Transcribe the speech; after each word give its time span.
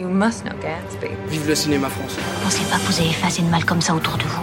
You 0.00 0.08
must 0.08 0.44
know 0.44 0.56
Gatsby. 0.62 1.10
Vive 1.28 1.46
le 1.46 1.54
cinéma 1.54 1.90
français. 1.90 2.22
Pensez 2.42 2.64
pas 2.70 2.78
que 2.78 2.90
vous 2.90 3.00
avez 3.02 3.12
fait 3.12 3.26
assez 3.26 3.42
de 3.42 3.48
mal 3.48 3.66
comme 3.66 3.82
ça 3.82 3.94
autour 3.94 4.16
de 4.16 4.22
vous. 4.22 4.40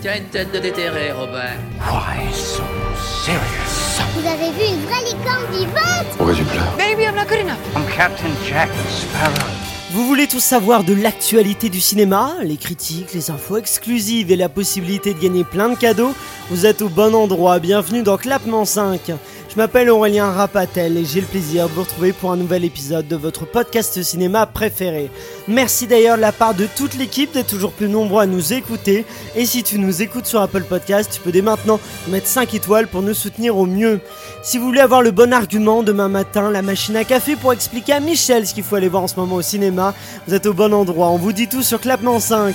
Tiens 0.00 0.16
une 0.16 0.24
tête 0.24 0.50
de 0.50 0.58
déterré, 0.60 1.12
Robert. 1.12 1.58
Why 1.80 2.32
so 2.32 2.62
serious? 2.96 4.00
Vous 4.14 4.26
avez 4.26 4.50
vu 4.52 4.72
une 4.72 4.80
vraie 4.86 5.04
licorne 5.04 5.44
vivante? 5.52 6.06
Pourquoi 6.16 6.34
tu 6.34 6.44
pleures 6.44 6.74
Maybe 6.78 7.00
I'm 7.00 7.16
not 7.16 7.26
good 7.28 7.40
enough. 7.40 7.58
I'm 7.76 7.84
Captain 7.94 8.30
Jack 8.48 8.70
Sparrow. 8.88 9.50
Vous 9.92 10.06
voulez 10.06 10.26
tout 10.26 10.40
savoir 10.40 10.82
de 10.82 10.94
l'actualité 10.94 11.68
du 11.68 11.80
cinéma, 11.80 12.34
les 12.42 12.56
critiques, 12.56 13.14
les 13.14 13.30
infos 13.30 13.56
exclusives 13.56 14.30
et 14.32 14.36
la 14.36 14.48
possibilité 14.48 15.14
de 15.14 15.20
gagner 15.20 15.44
plein 15.44 15.68
de 15.68 15.76
cadeaux? 15.76 16.14
Vous 16.50 16.66
êtes 16.66 16.82
au 16.82 16.88
bon 16.88 17.14
endroit, 17.14 17.60
bienvenue 17.60 18.02
dans 18.02 18.16
Clapement 18.16 18.64
5. 18.64 19.12
Je 19.56 19.62
m'appelle 19.62 19.88
Aurélien 19.88 20.32
Rapatel 20.32 20.98
et 20.98 21.06
j'ai 21.06 21.22
le 21.22 21.26
plaisir 21.26 21.66
de 21.66 21.72
vous 21.72 21.80
retrouver 21.80 22.12
pour 22.12 22.30
un 22.30 22.36
nouvel 22.36 22.62
épisode 22.62 23.08
de 23.08 23.16
votre 23.16 23.46
podcast 23.46 24.02
cinéma 24.02 24.44
préféré. 24.44 25.10
Merci 25.48 25.86
d'ailleurs 25.86 26.16
de 26.16 26.22
la 26.22 26.32
part 26.32 26.54
de 26.54 26.66
toute 26.66 26.94
l'équipe 26.94 27.32
d'être 27.32 27.46
toujours 27.46 27.70
plus 27.70 27.88
nombreux 27.88 28.22
à 28.22 28.26
nous 28.26 28.52
écouter. 28.52 29.04
Et 29.36 29.46
si 29.46 29.62
tu 29.62 29.78
nous 29.78 30.02
écoutes 30.02 30.26
sur 30.26 30.40
Apple 30.40 30.64
Podcast, 30.64 31.08
tu 31.14 31.20
peux 31.20 31.30
dès 31.30 31.42
maintenant 31.42 31.78
mettre 32.08 32.26
5 32.26 32.52
étoiles 32.54 32.88
pour 32.88 33.02
nous 33.02 33.14
soutenir 33.14 33.56
au 33.56 33.64
mieux. 33.64 34.00
Si 34.42 34.58
vous 34.58 34.64
voulez 34.66 34.80
avoir 34.80 35.02
le 35.02 35.12
bon 35.12 35.32
argument 35.32 35.84
demain 35.84 36.08
matin, 36.08 36.50
la 36.50 36.62
machine 36.62 36.96
à 36.96 37.04
café 37.04 37.36
pour 37.36 37.52
expliquer 37.52 37.92
à 37.92 38.00
Michel 38.00 38.44
ce 38.44 38.54
qu'il 38.54 38.64
faut 38.64 38.74
aller 38.74 38.88
voir 38.88 39.04
en 39.04 39.08
ce 39.08 39.14
moment 39.14 39.36
au 39.36 39.42
cinéma, 39.42 39.94
vous 40.26 40.34
êtes 40.34 40.46
au 40.46 40.52
bon 40.52 40.74
endroit. 40.74 41.10
On 41.10 41.16
vous 41.16 41.32
dit 41.32 41.46
tout 41.46 41.62
sur 41.62 41.80
Clapement 41.80 42.18
5. 42.18 42.54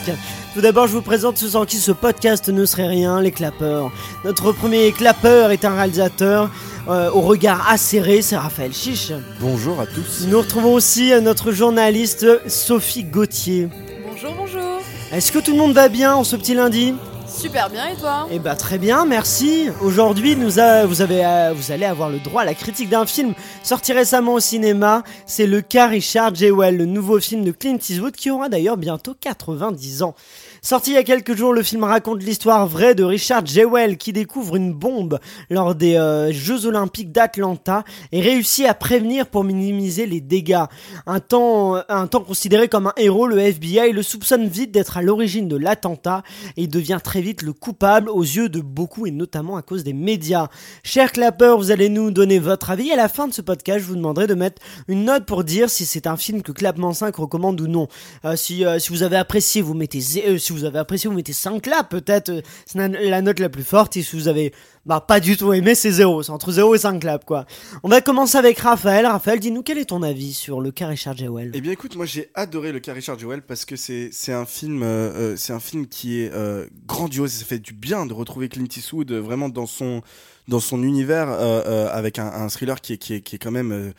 Tout 0.53 0.59
d'abord, 0.59 0.87
je 0.87 0.91
vous 0.91 1.01
présente 1.01 1.37
ceux 1.37 1.47
sans 1.47 1.65
qui 1.65 1.77
ce 1.77 1.93
podcast 1.93 2.49
ne 2.49 2.65
serait 2.65 2.87
rien, 2.87 3.21
les 3.21 3.31
clappeurs. 3.31 3.89
Notre 4.25 4.51
premier 4.51 4.91
clappeur 4.91 5.51
est 5.51 5.63
un 5.63 5.75
réalisateur 5.75 6.49
euh, 6.89 7.11
au 7.11 7.21
regard 7.21 7.69
acéré, 7.69 8.21
c'est 8.21 8.35
Raphaël 8.35 8.73
Chiche. 8.73 9.11
Bonjour 9.39 9.79
à 9.79 9.85
tous. 9.85 10.25
Nous 10.27 10.39
retrouvons 10.39 10.73
aussi 10.73 11.13
euh, 11.13 11.21
notre 11.21 11.51
journaliste 11.51 12.25
Sophie 12.49 12.80
Gauthier. 13.11 13.69
Bonjour, 14.09 14.33
bonjour. 14.35 14.81
Est-ce 15.11 15.31
que 15.31 15.37
tout 15.39 15.51
le 15.51 15.57
monde 15.57 15.73
va 15.73 15.87
bien 15.87 16.15
en 16.15 16.23
ce 16.23 16.35
petit 16.35 16.55
lundi? 16.55 16.95
Super 17.27 17.69
bien 17.69 17.87
et 17.87 17.95
toi? 17.95 18.27
Eh 18.31 18.39
bah 18.39 18.55
très 18.55 18.77
bien, 18.79 19.05
merci. 19.05 19.69
Aujourd'hui, 19.81 20.35
nous 20.35 20.59
a- 20.59 20.85
vous, 20.85 21.01
avez, 21.01 21.23
euh, 21.23 21.53
vous 21.55 21.71
allez 21.71 21.85
avoir 21.85 22.09
le 22.09 22.17
droit 22.19 22.41
à 22.41 22.45
la 22.45 22.53
critique 22.55 22.89
d'un 22.89 23.05
film 23.05 23.33
sorti 23.63 23.93
récemment 23.93 24.33
au 24.33 24.39
cinéma. 24.39 25.03
C'est 25.27 25.45
le 25.47 25.61
cas 25.61 25.87
Richard 25.87 26.33
Jewell, 26.35 26.75
le 26.75 26.85
nouveau 26.85 27.19
film 27.19 27.43
de 27.45 27.51
Clint 27.51 27.77
Eastwood 27.77 28.13
qui 28.15 28.31
aura 28.31 28.49
d'ailleurs 28.49 28.77
bientôt 28.77 29.15
90 29.19 30.01
ans. 30.03 30.15
Sorti 30.63 30.91
il 30.91 30.93
y 30.93 30.97
a 30.97 31.03
quelques 31.03 31.35
jours, 31.35 31.53
le 31.53 31.63
film 31.63 31.83
raconte 31.83 32.21
l'histoire 32.21 32.67
vraie 32.67 32.93
de 32.93 33.03
Richard 33.03 33.43
Jewell 33.47 33.97
qui 33.97 34.13
découvre 34.13 34.57
une 34.57 34.73
bombe 34.73 35.17
lors 35.49 35.73
des 35.73 35.95
euh, 35.95 36.31
Jeux 36.31 36.67
Olympiques 36.67 37.11
d'Atlanta 37.11 37.83
et 38.11 38.21
réussit 38.21 38.67
à 38.67 38.75
prévenir 38.75 39.25
pour 39.25 39.43
minimiser 39.43 40.05
les 40.05 40.21
dégâts. 40.21 40.65
Un 41.07 41.19
temps, 41.19 41.81
un 41.89 42.05
temps 42.05 42.19
considéré 42.19 42.67
comme 42.67 42.85
un 42.85 42.93
héros, 42.95 43.25
le 43.25 43.39
FBI 43.39 43.91
le 43.91 44.03
soupçonne 44.03 44.47
vite 44.47 44.69
d'être 44.69 44.97
à 44.97 45.01
l'origine 45.01 45.47
de 45.47 45.57
l'attentat 45.57 46.21
et 46.57 46.67
devient 46.67 46.99
très 47.03 47.21
vite 47.21 47.41
le 47.41 47.53
coupable 47.53 48.07
aux 48.07 48.21
yeux 48.21 48.47
de 48.47 48.61
beaucoup 48.61 49.07
et 49.07 49.11
notamment 49.11 49.57
à 49.57 49.63
cause 49.63 49.83
des 49.83 49.93
médias. 49.93 50.49
Chers 50.83 51.11
clappeurs, 51.11 51.57
vous 51.57 51.71
allez 51.71 51.89
nous 51.89 52.11
donner 52.11 52.37
votre 52.37 52.69
avis 52.69 52.91
à 52.91 52.95
la 52.95 53.09
fin 53.09 53.27
de 53.27 53.33
ce 53.33 53.41
podcast, 53.41 53.79
je 53.79 53.85
vous 53.85 53.95
demanderai 53.95 54.27
de 54.27 54.35
mettre 54.35 54.61
une 54.87 55.05
note 55.05 55.25
pour 55.25 55.43
dire 55.43 55.71
si 55.71 55.87
c'est 55.87 56.05
un 56.05 56.17
film 56.17 56.43
que 56.43 56.51
Clapement 56.51 56.93
5 56.93 57.15
recommande 57.15 57.59
ou 57.61 57.67
non. 57.67 57.87
Euh, 58.25 58.35
si, 58.35 58.63
euh, 58.63 58.77
si 58.77 58.91
vous 58.91 59.01
avez 59.01 59.17
apprécié, 59.17 59.63
vous 59.63 59.73
mettez 59.73 60.01
euh, 60.27 60.37
vous 60.51 60.65
avez 60.65 60.79
apprécié, 60.79 61.09
vous 61.09 61.15
mettez 61.15 61.33
5 61.33 61.61
claps, 61.61 61.89
peut-être 61.89 62.29
euh, 62.29 62.41
c'est 62.65 62.77
la, 62.77 63.21
note 63.21 63.39
la 63.39 63.49
plus 63.49 63.63
forte. 63.63 63.97
Et 63.97 64.03
si 64.03 64.15
vous 64.15 64.27
avez 64.27 64.53
bah, 64.85 64.99
pas 64.99 65.19
du 65.19 65.37
tout 65.37 65.53
aimé, 65.53 65.75
c'est 65.75 65.91
0. 65.91 66.23
C'est 66.23 66.31
entre 66.31 66.51
0 66.51 66.73
et 66.73 66.79
5 66.79 66.99
claps, 66.99 67.25
quoi. 67.25 67.45
On 67.83 67.89
va 67.89 68.01
commencer 68.01 68.37
avec 68.37 68.57
Raphaël. 68.59 69.05
Raphaël, 69.05 69.39
dis-nous 69.39 69.61
quel 69.61 69.77
est 69.77 69.85
ton 69.85 70.01
avis 70.01 70.33
sur 70.33 70.59
le 70.59 70.71
cas 70.71 70.87
Richard 70.87 71.15
Jewell? 71.15 71.51
Eh 71.53 71.61
bien 71.61 71.71
écoute, 71.71 71.95
moi 71.95 72.05
j'ai 72.05 72.29
adoré 72.33 72.71
le 72.71 72.79
cas 72.79 72.93
Richard 72.93 73.19
Jewell 73.19 73.41
parce 73.41 73.65
que 73.65 73.75
c'est 73.75 74.33
un 74.33 74.45
film 74.45 74.81
euh, 74.83 75.11
euh, 75.13 75.35
c'est 75.37 75.53
un 75.53 75.59
film 75.59 75.87
qui 75.87 76.21
est 76.21 76.31
euh, 76.33 76.65
grandiose. 76.87 77.31
Ça 77.31 77.45
fait 77.45 77.59
du 77.59 77.73
bien 77.73 78.05
de 78.05 78.13
retrouver 78.13 78.49
Clint 78.49 78.65
Eastwood 78.75 79.11
vraiment 79.11 79.49
dans 79.49 79.67
son 79.67 80.01
dans 80.47 80.59
son 80.59 80.81
univers 80.83 81.29
avec 81.29 82.17
un, 82.17 82.47
thriller 82.47 82.81
qui 82.81 82.93
est 82.93 82.97
qui 82.97 83.13
est 83.13 83.21
qui 83.21 83.35
est 83.35 83.39
quand 83.39 83.51
même 83.51 83.93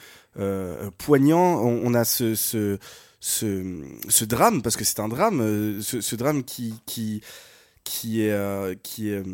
poignant. 0.99 1.63
On, 1.63 1.81
on 1.85 1.95
a 1.95 2.05
ce 2.05 2.35
ce 2.35 2.79
ce, 3.25 3.63
ce 4.09 4.25
drame 4.25 4.63
parce 4.63 4.77
que 4.77 4.83
c'est 4.85 4.99
un 4.99 5.07
drame, 5.09 5.41
euh, 5.41 5.81
ce, 5.81 6.01
ce 6.01 6.17
drame 6.17 6.43
qui 6.43 6.75
qui 6.87 7.23
qui 7.85 8.23
est 8.23 8.33
euh, 8.33 8.75
qui 8.83 9.11
est 9.11 9.19
euh, 9.19 9.25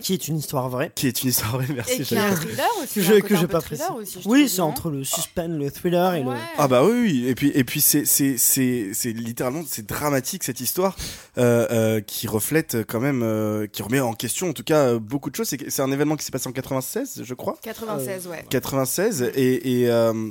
Qui 0.00 0.14
est 0.14 0.28
une 0.28 0.38
histoire 0.38 0.70
vraie. 0.70 0.90
qui 0.94 1.08
est 1.08 1.22
une 1.22 1.28
histoire 1.28 1.52
vraie. 1.52 1.66
Merci. 1.74 1.92
Et 1.92 2.04
qui 2.04 2.16
un 2.16 2.34
thriller 2.34 2.68
aussi. 2.82 2.94
Que 2.94 3.36
je, 3.36 3.40
peu 3.42 3.48
pas 3.48 3.60
thriller 3.60 3.94
précis. 3.94 4.16
aussi, 4.16 4.22
je 4.22 4.28
Oui, 4.28 4.48
c'est 4.48 4.62
entre 4.62 4.90
le 4.90 5.04
suspense, 5.04 5.50
le 5.50 5.70
thriller 5.70 6.14
et 6.14 6.22
le. 6.22 6.30
Ah 6.56 6.68
bah 6.68 6.84
oui, 6.84 6.92
oui. 7.02 7.28
et 7.28 7.34
puis 7.34 7.50
et 7.54 7.64
puis 7.64 7.82
c'est 7.82 8.06
c'est 8.06 8.38
c'est 8.38 8.90
c'est 8.94 9.12
littéralement 9.12 9.62
c'est 9.66 9.86
dramatique 9.86 10.42
cette 10.42 10.60
histoire 10.60 10.96
euh, 11.36 11.66
euh, 11.70 12.00
qui 12.00 12.26
reflète 12.26 12.78
quand 12.88 13.00
même 13.00 13.22
euh, 13.22 13.66
qui 13.66 13.82
remet 13.82 14.00
en 14.00 14.14
question 14.14 14.48
en 14.48 14.52
tout 14.54 14.64
cas 14.64 14.98
beaucoup 14.98 15.28
de 15.30 15.36
choses. 15.36 15.48
C'est 15.68 15.82
un 15.82 15.92
événement 15.92 16.16
qui 16.16 16.24
s'est 16.24 16.32
passé 16.32 16.48
en 16.48 16.52
96, 16.52 17.22
je 17.24 17.34
crois. 17.34 17.58
96, 17.62 18.26
ouais. 18.26 18.44
96 18.48 19.32
et 19.34 19.82
et 19.82 19.90
euh, 19.90 20.30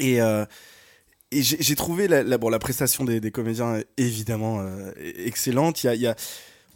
et, 0.00 0.20
euh, 0.20 0.44
et 1.38 1.42
j'ai 1.42 1.74
trouvé 1.76 2.08
la, 2.08 2.22
la 2.22 2.38
bon 2.38 2.48
la 2.48 2.58
prestation 2.58 3.04
des, 3.04 3.20
des 3.20 3.30
comédiens 3.30 3.80
évidemment 3.96 4.60
euh, 4.60 4.90
excellente. 5.24 5.82
Il 5.84 5.86
y 5.86 5.90
a 5.90 5.94
il 5.94 6.00
y 6.00 6.06
a 6.06 6.16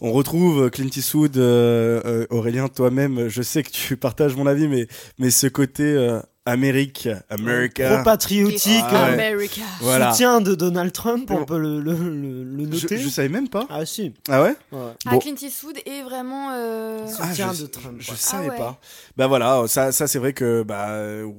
on 0.03 0.13
retrouve 0.13 0.71
Clint 0.71 0.89
Eastwood, 0.97 1.37
euh, 1.37 2.01
euh, 2.07 2.27
Aurélien, 2.31 2.69
toi-même. 2.69 3.29
Je 3.29 3.43
sais 3.43 3.63
que 3.63 3.71
tu 3.71 3.97
partages 3.99 4.35
mon 4.35 4.47
avis, 4.47 4.67
mais 4.67 4.87
mais 5.19 5.31
ce 5.31 5.47
côté 5.47 5.83
euh, 5.83 6.21
Amérique, 6.47 7.07
America. 7.29 7.97
Trop 7.97 8.03
patriotique. 8.05 8.83
Ah 8.83 9.09
ouais. 9.09 9.13
America. 9.13 9.61
Voilà. 9.83 10.11
Soutien 10.13 10.41
de 10.41 10.55
Donald 10.55 10.91
Trump, 10.93 11.31
on 11.31 11.45
peut 11.45 11.59
le, 11.59 11.81
le, 11.83 11.93
le, 11.93 12.45
le 12.45 12.65
Je, 12.73 12.83
noter. 12.85 12.97
je 12.97 13.09
savais 13.11 13.29
même 13.29 13.51
pas. 13.51 13.67
Ah 13.69 13.85
si. 13.85 14.15
Ah 14.31 14.43
ouais 14.43 14.57
Ouais. 14.73 14.79
Ah, 15.05 15.11
Bon. 15.11 15.19
Clint 15.19 15.35
Eastwood 15.43 15.77
est 15.85 16.03
vraiment. 16.03 16.49
euh, 16.55 17.05
Ah, 17.19 17.29
Soutien 17.29 17.53
je, 17.53 17.63
de 17.65 17.67
Trump. 17.67 17.97
Je 18.01 18.07
quoi. 18.07 18.17
savais 18.17 18.47
Ah 18.49 18.53
ouais. 18.53 18.57
pas. 18.57 18.81
Bah 19.19 19.27
voilà, 19.27 19.65
ça, 19.69 19.93
ça 19.93 20.07
c'est 20.09 20.19
vrai 20.19 20.33
que 20.33 20.63
bah 20.63 20.89
euh, 20.93 21.31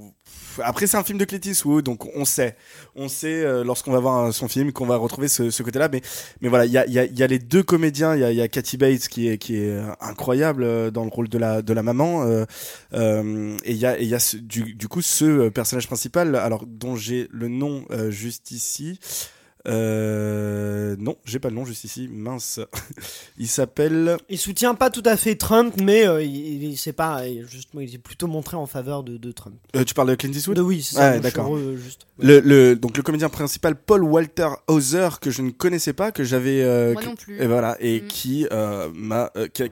après 0.63 0.87
c'est 0.87 0.97
un 0.97 1.03
film 1.03 1.17
de 1.17 1.25
Clint 1.25 1.39
Eastwood, 1.45 1.85
donc 1.85 2.05
on 2.15 2.25
sait, 2.25 2.55
on 2.95 3.07
sait 3.07 3.43
euh, 3.43 3.63
lorsqu'on 3.63 3.91
va 3.91 3.99
voir 3.99 4.33
son 4.33 4.47
film 4.47 4.71
qu'on 4.71 4.85
va 4.85 4.97
retrouver 4.97 5.27
ce, 5.27 5.49
ce 5.49 5.63
côté-là. 5.63 5.89
Mais 5.91 6.01
mais 6.41 6.49
voilà, 6.49 6.65
il 6.65 6.71
y 6.71 6.77
a, 6.77 6.85
y, 6.87 6.99
a, 6.99 7.05
y 7.05 7.23
a 7.23 7.27
les 7.27 7.39
deux 7.39 7.63
comédiens, 7.63 8.15
il 8.15 8.21
y 8.21 8.23
a, 8.23 8.31
y 8.31 8.41
a 8.41 8.47
Kathy 8.47 8.77
Bates 8.77 9.07
qui 9.07 9.27
est 9.27 9.37
qui 9.37 9.55
est 9.57 9.77
incroyable 10.01 10.63
euh, 10.63 10.91
dans 10.91 11.03
le 11.03 11.09
rôle 11.09 11.29
de 11.29 11.37
la 11.37 11.61
de 11.61 11.73
la 11.73 11.83
maman, 11.83 12.23
euh, 12.23 12.45
euh, 12.93 13.55
et 13.63 13.71
il 13.71 13.77
y 13.77 13.85
a 13.85 13.99
et 13.99 14.03
il 14.03 14.09
y 14.09 14.15
a 14.15 14.19
ce- 14.19 14.37
du, 14.37 14.73
du 14.73 14.87
coup 14.87 15.01
ce 15.01 15.49
personnage 15.49 15.87
principal, 15.87 16.35
alors 16.35 16.65
dont 16.67 16.95
j'ai 16.95 17.27
le 17.31 17.47
nom 17.47 17.85
euh, 17.91 18.11
juste 18.11 18.51
ici. 18.51 18.99
Euh, 19.67 20.95
non, 20.99 21.15
j'ai 21.25 21.39
pas 21.39 21.49
le 21.49 21.55
nom 21.55 21.65
juste 21.65 21.83
ici, 21.83 22.09
mince. 22.11 22.59
il 23.37 23.47
s'appelle. 23.47 24.17
Il 24.29 24.37
soutient 24.37 24.75
pas 24.75 24.89
tout 24.89 25.03
à 25.05 25.17
fait 25.17 25.35
Trump, 25.35 25.75
mais 25.81 26.07
euh, 26.07 26.23
il, 26.23 26.63
il 26.63 26.77
c'est 26.77 26.93
pas 26.93 27.27
il- 27.27 27.45
justement 27.47 27.81
il 27.81 27.93
est 27.93 27.97
plutôt 27.99 28.27
montré 28.27 28.57
en 28.57 28.65
faveur 28.65 29.03
de, 29.03 29.17
de 29.17 29.31
Trump. 29.31 29.55
euh, 29.75 29.83
tu 29.83 29.93
parles 29.93 30.09
de 30.09 30.15
Clint 30.15 30.31
Eastwood? 30.31 30.57
De 30.57 30.61
oui, 30.61 30.81
c'est 30.81 30.95
ça. 30.95 31.19
d'accord. 31.19 31.57
juste. 31.77 32.07
Le, 32.19 32.39
le, 32.39 32.75
donc 32.75 32.97
le 32.97 33.03
comédien 33.03 33.29
principal 33.29 33.75
Paul 33.75 34.03
Walter 34.03 34.49
Hauser 34.67 35.09
que 35.21 35.31
je 35.31 35.41
ne 35.41 35.51
connaissais 35.51 35.93
pas 35.93 36.11
que 36.11 36.23
j'avais 36.23 36.61
euh, 36.63 36.93
Moi 36.93 37.01
que- 37.01 37.07
non 37.07 37.15
plus. 37.15 37.41
et 37.41 37.47
voilà 37.47 37.77
et 37.79 38.01
Mm. 38.01 38.07
qui 38.07 38.47
euh, 38.51 38.89
m'a 38.93 39.31
euh, 39.37 39.47
qui, 39.47 39.63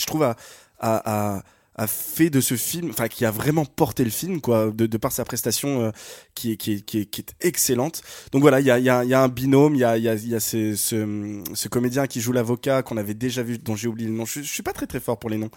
je 0.00 0.06
trouve 0.06 0.22
a, 0.22 0.36
a, 0.78 1.36
a, 1.36 1.42
a 1.78 1.86
fait 1.86 2.28
de 2.28 2.40
ce 2.40 2.56
film 2.56 2.90
enfin 2.90 3.08
qui 3.08 3.24
a 3.24 3.30
vraiment 3.30 3.64
porté 3.64 4.04
le 4.04 4.10
film 4.10 4.40
quoi 4.40 4.70
de, 4.70 4.86
de 4.86 4.96
par 4.98 5.12
sa 5.12 5.24
prestation 5.24 5.80
euh, 5.84 5.90
qui 6.34 6.52
est 6.52 6.56
qui 6.56 6.72
est, 6.74 6.80
qui 6.82 6.98
est 6.98 7.06
qui 7.06 7.20
est 7.22 7.34
excellente 7.40 8.02
donc 8.32 8.42
voilà 8.42 8.60
il 8.60 8.66
y 8.66 8.70
a 8.70 8.78
il 8.78 8.84
y 8.84 8.90
a, 8.90 9.04
il 9.04 9.10
y 9.10 9.14
a 9.14 9.22
un 9.22 9.28
binôme 9.28 9.74
il 9.74 9.78
y 9.78 9.84
a 9.84 9.96
il 9.96 10.02
y 10.02 10.08
a, 10.08 10.14
y 10.14 10.34
a 10.34 10.40
ce, 10.40 10.74
ce 10.76 11.42
ce 11.54 11.68
comédien 11.68 12.06
qui 12.06 12.20
joue 12.20 12.32
l'avocat 12.32 12.82
qu'on 12.82 12.96
avait 12.96 13.14
déjà 13.14 13.42
vu 13.42 13.58
dont 13.58 13.76
j'ai 13.76 13.88
oublié 13.88 14.08
le 14.08 14.14
nom 14.14 14.24
je, 14.26 14.42
je 14.42 14.52
suis 14.52 14.62
pas 14.62 14.72
très 14.72 14.86
très 14.86 15.00
fort 15.00 15.18
pour 15.18 15.30
les 15.30 15.38
noms 15.38 15.50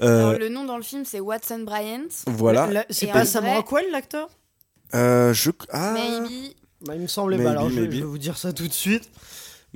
euh, 0.00 0.28
Alors, 0.28 0.38
le 0.38 0.48
nom 0.48 0.64
dans 0.64 0.76
le 0.76 0.82
film, 0.82 1.04
c'est 1.04 1.20
Watson 1.20 1.60
Bryant. 1.60 2.08
voilà 2.26 2.66
Là, 2.68 2.84
C'est 2.90 3.06
pas 3.06 3.24
Sam 3.24 3.44
vrai- 3.44 3.56
Rockwell 3.56 3.86
l'acteur? 3.92 4.28
Euh, 4.94 5.32
je 5.32 5.50
ah 5.70 5.92
Maybe. 5.92 6.54
bah, 6.86 6.94
Il 6.96 7.02
me 7.02 7.06
semblait 7.06 7.36
Maybe, 7.36 7.46
pas. 7.46 7.50
Alors 7.52 7.68
je, 7.70 7.74
je 7.76 7.80
vais 7.80 8.00
vous 8.00 8.18
dire 8.18 8.36
ça 8.38 8.52
tout 8.52 8.66
de 8.68 8.72
suite. 8.72 9.08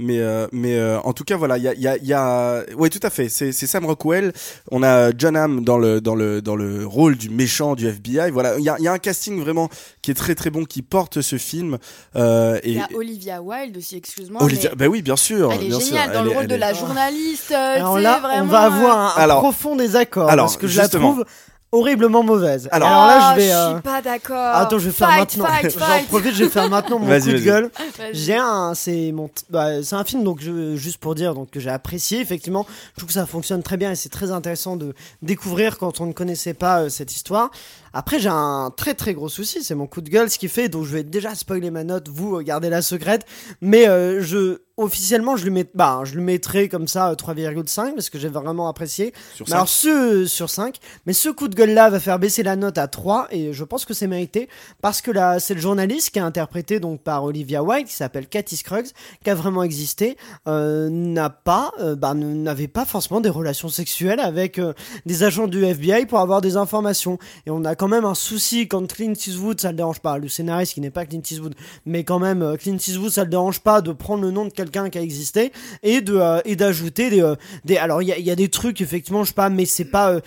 Mais 0.00 0.20
euh, 0.20 0.46
mais 0.52 0.76
euh, 0.78 1.00
en 1.00 1.12
tout 1.12 1.24
cas 1.24 1.36
voilà 1.36 1.58
il 1.58 1.64
y 1.64 1.68
a 1.68 1.74
il 1.74 1.80
y 1.80 1.88
a, 1.88 1.96
il 1.96 2.06
y 2.06 2.12
a 2.12 2.62
ouais 2.76 2.88
tout 2.88 3.00
à 3.02 3.10
fait 3.10 3.28
c'est 3.28 3.50
c'est 3.50 3.66
Sam 3.66 3.84
Rockwell 3.84 4.32
on 4.70 4.84
a 4.84 5.10
John 5.16 5.36
Hamm 5.36 5.64
dans 5.64 5.76
le 5.76 6.00
dans 6.00 6.14
le 6.14 6.40
dans 6.40 6.54
le 6.54 6.86
rôle 6.86 7.16
du 7.16 7.30
méchant 7.30 7.74
du 7.74 7.88
FBI 7.88 8.30
voilà 8.30 8.56
il 8.58 8.64
y 8.64 8.68
a 8.68 8.76
il 8.78 8.84
y 8.84 8.88
a 8.88 8.92
un 8.92 8.98
casting 8.98 9.40
vraiment 9.40 9.68
qui 10.00 10.12
est 10.12 10.14
très 10.14 10.36
très 10.36 10.50
bon 10.50 10.64
qui 10.64 10.82
porte 10.82 11.20
ce 11.20 11.36
film 11.36 11.78
euh, 12.14 12.60
et 12.62 12.70
Il 12.70 12.76
y 12.76 12.80
a 12.80 12.88
Olivia 12.94 13.42
Wilde 13.42 13.76
aussi, 13.76 13.96
excuse-moi. 13.96 14.40
Olivia 14.42 14.70
mais 14.78 14.86
bah 14.86 14.88
oui 14.88 15.02
bien 15.02 15.16
sûr 15.16 15.52
Elle 15.52 15.64
est 15.64 15.66
bien 15.66 15.80
sûr, 15.80 15.88
géniale 15.96 16.12
dans 16.12 16.20
elle 16.20 16.26
le 16.26 16.30
rôle 16.36 16.46
de 16.46 16.54
est- 16.54 16.58
la 16.58 16.72
journaliste. 16.74 17.50
Alors 17.52 17.98
là, 17.98 18.20
on 18.40 18.44
va 18.46 18.60
avoir 18.60 18.98
un, 18.98 19.20
un 19.20 19.22
Alors- 19.24 19.40
profond 19.40 19.74
désaccord 19.74 20.30
alors, 20.30 20.46
parce 20.46 20.56
que 20.56 20.68
je 20.68 20.78
la 20.78 20.88
trouve 20.88 21.24
horriblement 21.70 22.22
mauvaise. 22.22 22.68
Alors- 22.72 22.88
Alors, 22.88 23.06
là, 23.06 23.18
Oh, 23.18 23.32
je 23.34 23.40
vais. 23.40 23.48
je 23.48 23.52
euh, 23.54 23.72
suis 23.74 23.82
pas 23.82 24.00
d'accord. 24.02 24.54
Attends, 24.54 24.78
je 24.78 24.86
vais 24.86 24.92
faire 24.92 25.08
Fight, 25.10 25.36
maintenant. 25.36 25.54
J'en 25.62 26.04
profite, 26.04 26.34
je 26.34 26.44
vais 26.44 26.50
faire 26.50 26.68
maintenant 26.70 26.98
mon 26.98 27.06
coup 27.20 27.26
de 27.26 27.38
gueule. 27.38 27.70
J'ai 28.12 28.36
un, 28.36 28.72
c'est 28.74 29.12
mon, 29.12 29.28
bah, 29.50 29.82
c'est 29.82 29.94
un 29.96 30.04
film 30.04 30.24
donc 30.24 30.38
je, 30.40 30.76
juste 30.76 30.98
pour 30.98 31.14
dire 31.14 31.34
donc 31.34 31.50
que 31.50 31.60
j'ai 31.60 31.70
apprécié 31.70 32.20
effectivement. 32.20 32.66
Je 32.94 33.00
trouve 33.00 33.08
que 33.08 33.12
ça 33.14 33.26
fonctionne 33.26 33.62
très 33.62 33.76
bien 33.76 33.90
et 33.90 33.96
c'est 33.96 34.08
très 34.08 34.30
intéressant 34.30 34.76
de 34.76 34.94
découvrir 35.22 35.78
quand 35.78 36.00
on 36.00 36.06
ne 36.06 36.12
connaissait 36.12 36.54
pas 36.54 36.82
euh, 36.82 36.88
cette 36.88 37.14
histoire. 37.14 37.50
Après, 37.92 38.18
j'ai 38.18 38.28
un 38.28 38.72
très 38.76 38.94
très 38.94 39.14
gros 39.14 39.28
souci, 39.28 39.62
c'est 39.62 39.74
mon 39.74 39.86
coup 39.86 40.00
de 40.00 40.10
gueule, 40.10 40.30
ce 40.30 40.38
qui 40.38 40.48
fait, 40.48 40.68
donc 40.68 40.84
je 40.84 40.92
vais 40.92 41.04
déjà 41.04 41.34
spoiler 41.34 41.70
ma 41.70 41.84
note, 41.84 42.08
vous 42.08 42.36
euh, 42.36 42.42
gardez 42.42 42.70
la 42.70 42.82
secrète, 42.82 43.26
mais 43.60 43.88
euh, 43.88 44.20
je 44.20 44.60
officiellement 44.78 45.36
je 45.36 45.44
lui 45.44 45.50
mets 45.50 45.66
bah 45.74 46.02
je 46.04 46.14
lui 46.14 46.22
mettrai 46.22 46.68
comme 46.68 46.86
ça 46.86 47.10
euh, 47.10 47.14
3,5 47.14 47.94
parce 47.94 48.10
que 48.10 48.18
j'ai 48.18 48.28
vraiment 48.28 48.68
apprécié 48.68 49.12
Sur 49.34 49.46
mais 49.48 49.54
alors 49.54 49.68
cinq. 49.68 49.90
ce 49.90 50.26
sur 50.26 50.48
5 50.48 50.76
mais 51.04 51.12
ce 51.12 51.28
coup 51.28 51.48
de 51.48 51.56
gueule 51.56 51.74
là 51.74 51.90
va 51.90 51.98
faire 51.98 52.18
baisser 52.20 52.44
la 52.44 52.54
note 52.54 52.78
à 52.78 52.86
3 52.86 53.26
et 53.32 53.52
je 53.52 53.64
pense 53.64 53.84
que 53.84 53.92
c'est 53.92 54.06
mérité 54.06 54.48
parce 54.80 55.02
que 55.02 55.10
là 55.10 55.40
c'est 55.40 55.54
le 55.54 55.60
journaliste 55.60 56.10
qui 56.10 56.20
est 56.20 56.22
interprété 56.22 56.78
donc 56.78 57.02
par 57.02 57.24
Olivia 57.24 57.62
Wilde 57.62 57.88
qui 57.88 57.94
s'appelle 57.94 58.28
Cathy 58.28 58.56
Scruggs 58.56 58.90
qui 59.24 59.30
a 59.30 59.34
vraiment 59.34 59.64
existé 59.64 60.16
euh, 60.46 60.88
n'a 60.88 61.28
pas 61.28 61.72
euh, 61.80 61.96
bah, 61.96 62.14
n'avait 62.14 62.68
pas 62.68 62.84
forcément 62.84 63.20
des 63.20 63.30
relations 63.30 63.68
sexuelles 63.68 64.20
avec 64.20 64.60
euh, 64.60 64.74
des 65.06 65.24
agents 65.24 65.48
du 65.48 65.64
FBI 65.64 66.06
pour 66.06 66.20
avoir 66.20 66.40
des 66.40 66.56
informations 66.56 67.18
et 67.46 67.50
on 67.50 67.64
a 67.64 67.74
quand 67.78 67.88
même 67.88 68.04
un 68.04 68.14
souci 68.14 68.68
quand 68.68 68.86
Clint 68.92 69.12
Eastwood 69.14 69.60
ça 69.60 69.70
le 69.70 69.76
dérange 69.76 70.00
pas. 70.00 70.18
Le 70.18 70.28
scénariste 70.28 70.74
qui 70.74 70.80
n'est 70.82 70.90
pas 70.90 71.06
Clint 71.06 71.22
Eastwood 71.30 71.54
mais 71.86 72.04
quand 72.04 72.18
même 72.18 72.42
euh, 72.42 72.56
Clint 72.56 72.76
Eastwood 72.76 73.10
ça 73.10 73.24
le 73.24 73.30
dérange 73.30 73.60
pas 73.60 73.80
de 73.80 73.92
prendre 73.92 74.22
le 74.22 74.30
nom 74.30 74.44
de 74.44 74.50
quelqu'un 74.52 74.90
qui 74.90 74.98
a 74.98 75.00
existé 75.02 75.52
et 75.82 76.00
de 76.02 76.16
euh, 76.16 76.40
et 76.44 76.56
d'ajouter 76.56 77.08
des, 77.08 77.22
euh, 77.22 77.36
des 77.64 77.78
alors 77.78 78.02
il 78.02 78.08
y 78.08 78.12
a, 78.12 78.18
il 78.18 78.26
y 78.26 78.30
a 78.30 78.36
des 78.36 78.48
trucs 78.48 78.80
effectivement 78.82 79.22
je 79.24 79.28
sais 79.28 79.34
pas 79.34 79.48
mais 79.48 79.64
c'est 79.64 79.84
pas 79.86 80.18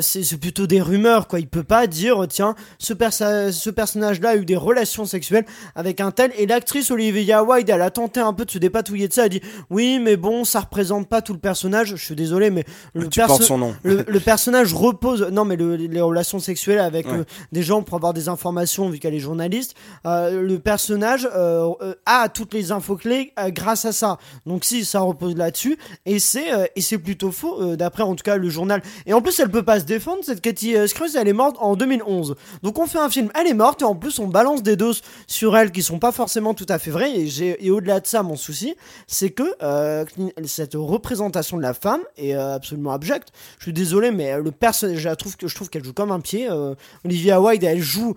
c'est 0.00 0.36
plutôt 0.40 0.66
des 0.66 0.80
rumeurs 0.80 1.28
quoi. 1.28 1.38
Il 1.40 1.46
peut 1.48 1.62
pas 1.64 1.86
dire 1.86 2.26
tiens 2.28 2.54
ce 2.78 2.92
persa- 2.94 3.52
ce 3.52 3.70
personnage 3.70 4.20
là 4.20 4.30
a 4.30 4.36
eu 4.36 4.44
des 4.44 4.56
relations 4.56 5.04
sexuelles 5.04 5.44
avec 5.74 6.00
un 6.00 6.10
tel. 6.10 6.32
Et 6.38 6.46
l'actrice 6.46 6.90
Olivia 6.90 7.42
Wilde 7.44 7.68
elle 7.70 7.82
a 7.82 7.90
tenté 7.90 8.20
un 8.20 8.32
peu 8.32 8.44
de 8.44 8.50
se 8.50 8.58
dépatouiller 8.58 9.08
de 9.08 9.12
ça. 9.12 9.24
Elle 9.24 9.30
dit 9.30 9.42
oui 9.70 9.98
mais 10.00 10.16
bon 10.16 10.44
ça 10.44 10.60
représente 10.60 11.08
pas 11.08 11.20
tout 11.22 11.32
le 11.34 11.38
personnage. 11.38 11.90
Je 11.96 12.04
suis 12.04 12.14
désolé 12.16 12.50
mais 12.50 12.64
le 12.94 13.08
tu 13.08 13.20
perso- 13.20 13.28
portes 13.36 13.42
son 13.42 13.58
nom. 13.58 13.74
le, 13.82 14.04
le 14.06 14.20
personnage 14.20 14.72
repose 14.74 15.28
non 15.32 15.44
mais 15.44 15.56
le- 15.56 15.76
les 15.76 16.00
relations 16.00 16.38
sexuelles 16.38 16.78
avec 16.78 16.93
Ouais. 17.02 17.20
euh, 17.20 17.24
des 17.52 17.62
gens 17.62 17.82
pour 17.82 17.96
avoir 17.96 18.12
des 18.12 18.28
informations 18.28 18.88
vu 18.88 18.98
qu'elle 18.98 19.14
est 19.14 19.20
journaliste 19.20 19.74
euh, 20.06 20.42
le 20.42 20.58
personnage 20.58 21.28
euh, 21.34 21.94
a 22.06 22.28
toutes 22.28 22.54
les 22.54 22.72
infos 22.72 22.96
clés 22.96 23.32
grâce 23.48 23.84
à 23.84 23.92
ça. 23.92 24.18
Donc 24.46 24.64
si 24.64 24.84
ça 24.84 25.00
repose 25.00 25.36
là-dessus 25.36 25.78
et 26.06 26.18
c'est 26.18 26.70
et 26.76 26.80
c'est 26.80 26.98
plutôt 26.98 27.30
faux 27.30 27.76
d'après 27.76 28.02
en 28.02 28.14
tout 28.14 28.22
cas 28.22 28.36
le 28.36 28.48
journal. 28.48 28.82
Et 29.06 29.12
en 29.12 29.20
plus 29.20 29.38
elle 29.40 29.50
peut 29.50 29.62
pas 29.62 29.80
se 29.80 29.84
défendre 29.84 30.24
cette 30.24 30.40
Katie 30.40 30.76
euh, 30.76 30.86
Scruggs 30.86 31.14
elle 31.16 31.28
est 31.28 31.32
morte 31.32 31.56
en 31.60 31.76
2011 31.76 32.36
donc 32.62 32.78
on 32.78 32.86
fait 32.86 32.98
un 32.98 33.10
film. 33.10 33.30
Elle 33.34 33.46
est 33.46 33.54
morte 33.54 33.82
et 33.82 33.84
en 33.84 33.94
plus 33.94 34.18
on 34.18 34.26
balance 34.26 34.62
des 34.62 34.76
doses 34.76 35.02
sur 35.26 35.56
elle 35.56 35.72
qui 35.72 35.82
sont 35.82 35.98
pas 35.98 36.12
forcément 36.12 36.54
tout 36.54 36.66
à 36.68 36.78
fait 36.78 36.90
vraies 36.90 37.18
et 37.18 37.26
j'ai 37.26 37.64
et 37.64 37.70
au-delà 37.70 38.00
de 38.00 38.06
ça 38.06 38.22
mon 38.22 38.36
souci 38.36 38.74
c'est 39.06 39.30
que 39.30 39.54
euh, 39.62 40.04
cette 40.44 40.74
représentation 40.74 41.56
de 41.56 41.62
la 41.62 41.74
femme 41.74 42.00
est 42.16 42.34
euh, 42.34 42.54
absolument 42.54 42.92
abjecte. 42.92 43.28
Je 43.58 43.64
suis 43.64 43.72
désolé 43.72 44.10
mais 44.10 44.38
le 44.38 44.50
personnage 44.50 44.98
je 44.98 45.08
la 45.08 45.16
trouve 45.16 45.36
que 45.36 45.48
je 45.48 45.54
trouve 45.54 45.70
qu'elle 45.70 45.84
joue 45.84 45.92
comme 45.92 46.12
un 46.12 46.20
pied 46.20 46.48
euh, 46.50 46.74
Olivia 47.04 47.40
Wilde 47.40 47.64
elle 47.64 47.80
joue 47.82 48.14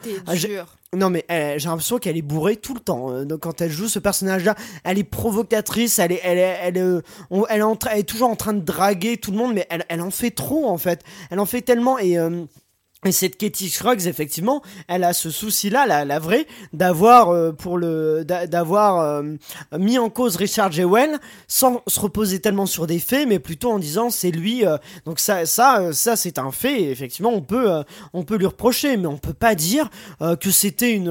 non 0.93 1.09
mais 1.09 1.25
elle- 1.27 1.59
j'ai 1.59 1.67
l'impression 1.67 1.97
qu'elle 1.99 2.15
est 2.17 2.21
bourrée 2.21 2.55
tout 2.55 2.73
le 2.73 2.79
temps. 2.79 3.11
euh, 3.11 3.25
donc 3.25 3.41
quand 3.41 3.59
elle 3.61 3.69
joue 3.71 3.87
ce 3.89 3.99
personnage-là, 3.99 4.55
elle 4.83 4.97
est 4.97 5.03
provocatrice, 5.03 5.99
elle 5.99 6.13
est, 6.13 6.21
elle 6.23 6.37
est, 6.37 6.57
elle 6.63 6.77
est, 6.77 6.81
euh, 6.81 7.01
on- 7.29 7.45
elle 7.47 7.59
est, 7.59 7.63
en 7.63 7.75
train- 7.75 7.91
elle 7.93 7.99
est 7.99 8.03
toujours 8.03 8.29
en 8.29 8.35
train 8.35 8.53
de 8.53 8.61
draguer 8.61 9.17
tout 9.17 9.31
le 9.31 9.37
monde, 9.37 9.53
mais 9.53 9.67
elle, 9.69 9.83
elle 9.89 10.01
en 10.01 10.11
fait 10.11 10.31
trop 10.31 10.65
en 10.67 10.77
fait. 10.77 11.03
Elle 11.29 11.39
en 11.39 11.45
fait 11.45 11.61
tellement 11.61 11.99
et 11.99 12.17
euh, 12.17 12.45
et 13.05 13.11
cette 13.11 13.37
Katie 13.37 13.69
Scruggs, 13.69 14.07
effectivement, 14.07 14.63
elle 14.87 15.03
a 15.03 15.13
ce 15.13 15.29
souci-là, 15.29 15.85
la, 15.85 16.19
vraie, 16.19 16.47
d'avoir 16.73 17.29
euh, 17.29 17.51
pour 17.51 17.77
le, 17.77 18.25
d'a- 18.25 18.47
d'avoir 18.47 18.99
euh, 18.99 19.23
mis 19.77 19.99
en 19.99 20.09
cause 20.09 20.35
Richard 20.35 20.71
Jewell 20.71 21.19
sans 21.47 21.83
se 21.85 21.99
reposer 21.99 22.39
tellement 22.39 22.65
sur 22.65 22.87
des 22.87 22.97
faits, 22.97 23.27
mais 23.27 23.37
plutôt 23.37 23.71
en 23.71 23.77
disant 23.77 24.09
c'est 24.09 24.31
lui. 24.31 24.65
euh, 24.65 24.77
donc 25.05 25.19
ça, 25.19 25.45
ça, 25.45 25.79
euh, 25.79 25.91
ça, 25.93 26.15
c'est 26.15 26.39
un 26.39 26.51
fait. 26.51 26.85
Effectivement, 26.85 27.29
on 27.31 27.41
peut, 27.41 27.71
euh, 27.71 27.83
on 28.13 28.23
peut 28.23 28.35
lui 28.35 28.47
reprocher, 28.47 28.97
mais 28.97 29.05
on 29.07 29.17
peut 29.17 29.31
pas 29.33 29.53
dire 29.53 29.89
euh, 30.23 30.35
que 30.35 30.49
c'était 30.49 30.91
une, 30.91 31.05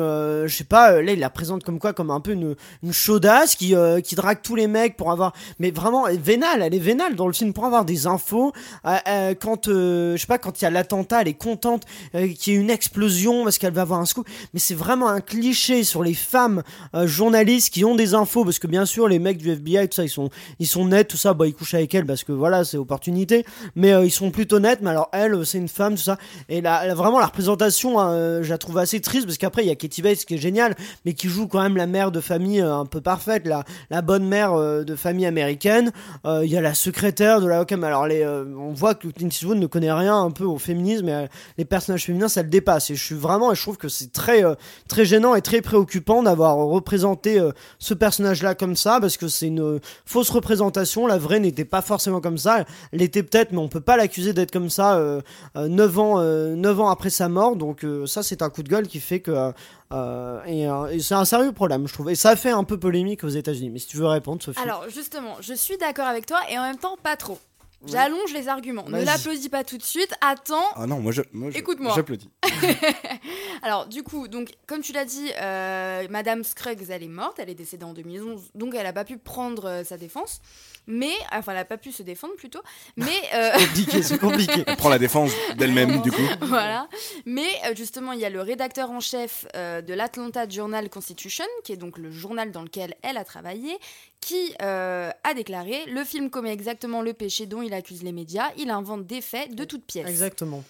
je 0.46 0.52
sais 0.54 0.64
pas. 0.64 1.00
là, 1.00 1.12
il 1.12 1.20
la 1.20 1.30
présente 1.30 1.62
comme 1.62 1.78
quoi, 1.78 1.92
comme 1.92 2.10
un 2.10 2.20
peu 2.20 2.32
une, 2.32 2.56
une 2.82 2.92
chaudasse 2.92 3.54
qui, 3.54 3.74
qui 4.02 4.14
drague 4.16 4.42
tous 4.42 4.56
les 4.56 4.66
mecs 4.66 4.96
pour 4.96 5.12
avoir. 5.12 5.32
Mais 5.60 5.70
vraiment, 5.70 6.06
vénale, 6.20 6.62
elle 6.62 6.74
est 6.74 6.78
vénale 6.80 7.14
dans 7.14 7.28
le 7.28 7.32
film 7.32 7.52
pour 7.52 7.64
avoir 7.64 7.84
des 7.84 8.08
infos. 8.08 8.52
Quand, 8.84 9.66
je 9.66 10.16
sais 10.18 10.26
pas, 10.26 10.38
quand 10.38 10.60
il 10.60 10.64
y 10.64 10.66
a 10.66 10.70
l'attentat, 10.70 11.22
elle 11.22 11.28
est 11.28 11.34
contente 11.34 11.75
euh, 12.14 12.28
qu'il 12.28 12.54
y 12.54 12.56
ait 12.56 12.60
une 12.60 12.70
explosion 12.70 13.44
parce 13.44 13.58
qu'elle 13.58 13.72
va 13.72 13.82
avoir 13.82 14.00
un 14.00 14.06
scoop. 14.06 14.26
Mais 14.54 14.60
c'est 14.60 14.74
vraiment 14.74 15.08
un 15.08 15.20
cliché 15.20 15.84
sur 15.84 16.02
les 16.02 16.14
femmes 16.14 16.62
euh, 16.94 17.06
journalistes 17.06 17.72
qui 17.72 17.84
ont 17.84 17.94
des 17.94 18.14
infos 18.14 18.44
parce 18.44 18.58
que 18.58 18.66
bien 18.66 18.86
sûr 18.86 19.08
les 19.08 19.18
mecs 19.18 19.38
du 19.38 19.50
FBI 19.50 19.88
tout 19.88 19.96
ça 19.96 20.04
ils 20.04 20.08
sont 20.08 20.30
ils 20.58 20.66
sont 20.66 20.86
nets 20.86 21.08
tout 21.08 21.16
ça. 21.16 21.34
Bah 21.34 21.46
ils 21.46 21.54
couchent 21.54 21.74
avec 21.74 21.94
elle 21.94 22.06
parce 22.06 22.24
que 22.24 22.32
voilà 22.32 22.64
c'est 22.64 22.76
opportunité. 22.76 23.44
Mais 23.74 23.92
euh, 23.92 24.04
ils 24.04 24.10
sont 24.10 24.30
plutôt 24.30 24.58
nets. 24.60 24.80
Mais 24.82 24.90
alors 24.90 25.08
elle 25.12 25.44
c'est 25.44 25.58
une 25.58 25.68
femme 25.68 25.94
tout 25.94 26.02
ça. 26.02 26.18
Et 26.48 26.60
là 26.60 26.94
vraiment 26.94 27.18
la 27.18 27.26
représentation 27.26 27.96
euh, 27.98 28.42
je 28.42 28.50
la 28.50 28.58
trouve 28.58 28.78
assez 28.78 29.00
triste 29.00 29.26
parce 29.26 29.38
qu'après 29.38 29.64
il 29.64 29.68
y 29.68 29.70
a 29.70 29.74
Katie 29.74 30.02
Bates 30.02 30.24
qui 30.24 30.34
est 30.34 30.38
géniale 30.38 30.74
mais 31.04 31.14
qui 31.14 31.28
joue 31.28 31.46
quand 31.46 31.62
même 31.62 31.76
la 31.76 31.86
mère 31.86 32.10
de 32.10 32.20
famille 32.20 32.60
un 32.60 32.86
peu 32.86 33.00
parfaite 33.00 33.46
la 33.46 33.64
la 33.90 34.02
bonne 34.02 34.26
mère 34.26 34.56
de 34.56 34.96
famille 34.96 35.26
américaine. 35.26 35.92
Il 36.24 36.50
y 36.50 36.56
a 36.56 36.60
la 36.60 36.74
secrétaire 36.74 37.40
de 37.40 37.46
la 37.46 37.62
Ockham 37.62 37.84
alors 37.84 38.06
les 38.06 38.26
on 38.26 38.72
voit 38.72 38.94
que 38.94 39.08
Clint 39.08 39.28
Eastwood 39.28 39.58
ne 39.58 39.66
connaît 39.66 39.92
rien 39.92 40.16
un 40.16 40.30
peu 40.30 40.44
au 40.44 40.58
féminisme 40.58 41.28
les 41.58 41.64
personnages 41.66 42.04
féminins 42.06 42.28
ça 42.28 42.42
le 42.42 42.48
dépasse. 42.48 42.90
Et 42.90 42.94
je 42.94 43.04
suis 43.04 43.14
vraiment 43.14 43.52
et 43.52 43.54
je 43.54 43.62
trouve 43.62 43.76
que 43.76 43.88
c'est 43.88 44.12
très 44.12 44.44
euh, 44.44 44.54
très 44.88 45.04
gênant 45.04 45.34
et 45.34 45.42
très 45.42 45.60
préoccupant 45.60 46.22
d'avoir 46.22 46.56
représenté 46.56 47.38
euh, 47.38 47.52
ce 47.78 47.94
personnage 47.94 48.42
là 48.42 48.54
comme 48.54 48.76
ça 48.76 48.98
parce 49.00 49.16
que 49.16 49.28
c'est 49.28 49.46
une 49.46 49.60
euh, 49.60 49.78
fausse 50.04 50.30
représentation. 50.30 51.06
La 51.06 51.18
vraie 51.18 51.40
n'était 51.40 51.64
pas 51.64 51.82
forcément 51.82 52.20
comme 52.20 52.38
ça. 52.38 52.64
Elle 52.92 53.00
l'était 53.00 53.22
peut-être 53.22 53.52
mais 53.52 53.58
on 53.58 53.68
peut 53.68 53.80
pas 53.80 53.96
l'accuser 53.96 54.32
d'être 54.32 54.50
comme 54.50 54.70
ça 54.70 54.96
euh, 54.96 55.20
euh, 55.56 55.68
9 55.68 55.98
ans 55.98 56.20
9 56.20 56.80
ans 56.80 56.88
après 56.88 57.10
sa 57.10 57.28
mort. 57.28 57.56
Donc 57.56 57.84
ça 58.06 58.22
c'est 58.22 58.42
un 58.42 58.50
coup 58.50 58.62
de 58.62 58.68
gueule 58.68 58.86
qui 58.86 59.00
fait 59.00 59.20
que 59.20 59.52
c'est 59.90 61.14
un 61.14 61.24
sérieux 61.24 61.52
problème 61.52 61.86
je 61.86 61.92
trouve. 61.92 62.10
Et 62.10 62.14
ça 62.14 62.36
fait 62.36 62.50
un 62.50 62.64
peu 62.64 62.78
polémique 62.78 63.24
aux 63.24 63.28
États-Unis. 63.28 63.70
Mais 63.70 63.78
si 63.78 63.88
tu 63.88 63.96
veux 63.96 64.06
répondre 64.06 64.42
Sophie. 64.42 64.60
Alors 64.60 64.84
justement, 64.88 65.36
je 65.40 65.54
suis 65.54 65.76
d'accord 65.78 66.06
avec 66.06 66.26
toi 66.26 66.38
et 66.50 66.58
en 66.58 66.62
même 66.62 66.78
temps 66.78 66.96
pas 67.02 67.16
trop. 67.16 67.38
J'allonge 67.86 68.32
les 68.32 68.48
arguments. 68.48 68.84
Ne 68.88 69.02
l'applaudis 69.04 69.48
pas 69.48 69.64
tout 69.64 69.78
de 69.78 69.82
suite. 69.82 70.12
Attends. 70.20 70.64
Ah 70.74 70.86
non, 70.86 71.00
moi 71.00 71.12
je, 71.12 71.22
moi, 71.32 71.50
je- 71.50 71.58
Écoute-moi. 71.58 71.92
J'applaudis. 71.94 72.30
Alors 73.62 73.86
du 73.86 74.02
coup, 74.02 74.28
donc 74.28 74.52
comme 74.66 74.80
tu 74.80 74.92
l'as 74.92 75.04
dit, 75.04 75.30
euh, 75.40 76.06
Madame 76.10 76.44
Scruggs, 76.44 76.84
elle 76.90 77.02
est 77.02 77.08
morte, 77.08 77.38
elle 77.38 77.50
est 77.50 77.54
décédée 77.54 77.84
en 77.84 77.92
2011, 77.94 78.50
donc 78.54 78.74
elle 78.74 78.86
a 78.86 78.92
pas 78.92 79.04
pu 79.04 79.16
prendre 79.18 79.64
euh, 79.66 79.84
sa 79.84 79.96
défense, 79.96 80.40
mais 80.86 81.12
enfin 81.32 81.52
elle 81.52 81.58
a 81.58 81.64
pas 81.64 81.78
pu 81.78 81.92
se 81.92 82.02
défendre 82.02 82.34
plutôt, 82.36 82.60
mais 82.96 83.06
euh, 83.34 83.52
compliqué 83.52 84.02
c'est 84.02 84.18
compliqué 84.18 84.64
Elle 84.66 84.76
prend 84.76 84.88
la 84.88 84.98
défense 84.98 85.32
d'elle-même 85.56 86.02
du 86.02 86.10
coup. 86.10 86.22
voilà. 86.42 86.88
Mais 87.24 87.48
euh, 87.66 87.74
justement, 87.74 88.12
il 88.12 88.20
y 88.20 88.24
a 88.24 88.30
le 88.30 88.40
rédacteur 88.40 88.90
en 88.90 89.00
chef 89.00 89.46
euh, 89.54 89.82
de 89.82 89.94
l'Atlanta 89.94 90.48
Journal 90.48 90.88
Constitution, 90.88 91.44
qui 91.64 91.72
est 91.72 91.76
donc 91.76 91.98
le 91.98 92.10
journal 92.10 92.50
dans 92.52 92.62
lequel 92.62 92.94
elle 93.02 93.16
a 93.16 93.24
travaillé, 93.24 93.78
qui 94.20 94.54
euh, 94.62 95.10
a 95.24 95.34
déclaré 95.34 95.84
le 95.86 96.04
film 96.04 96.30
commet 96.30 96.52
exactement 96.52 97.02
le 97.02 97.12
péché 97.12 97.46
dont 97.46 97.62
il 97.62 97.74
accuse 97.74 98.02
les 98.02 98.12
médias. 98.12 98.50
Il 98.56 98.70
invente 98.70 99.06
des 99.06 99.20
faits 99.20 99.54
de 99.54 99.64
toutes 99.64 99.84
pièces. 99.84 100.08
exactement 100.08 100.64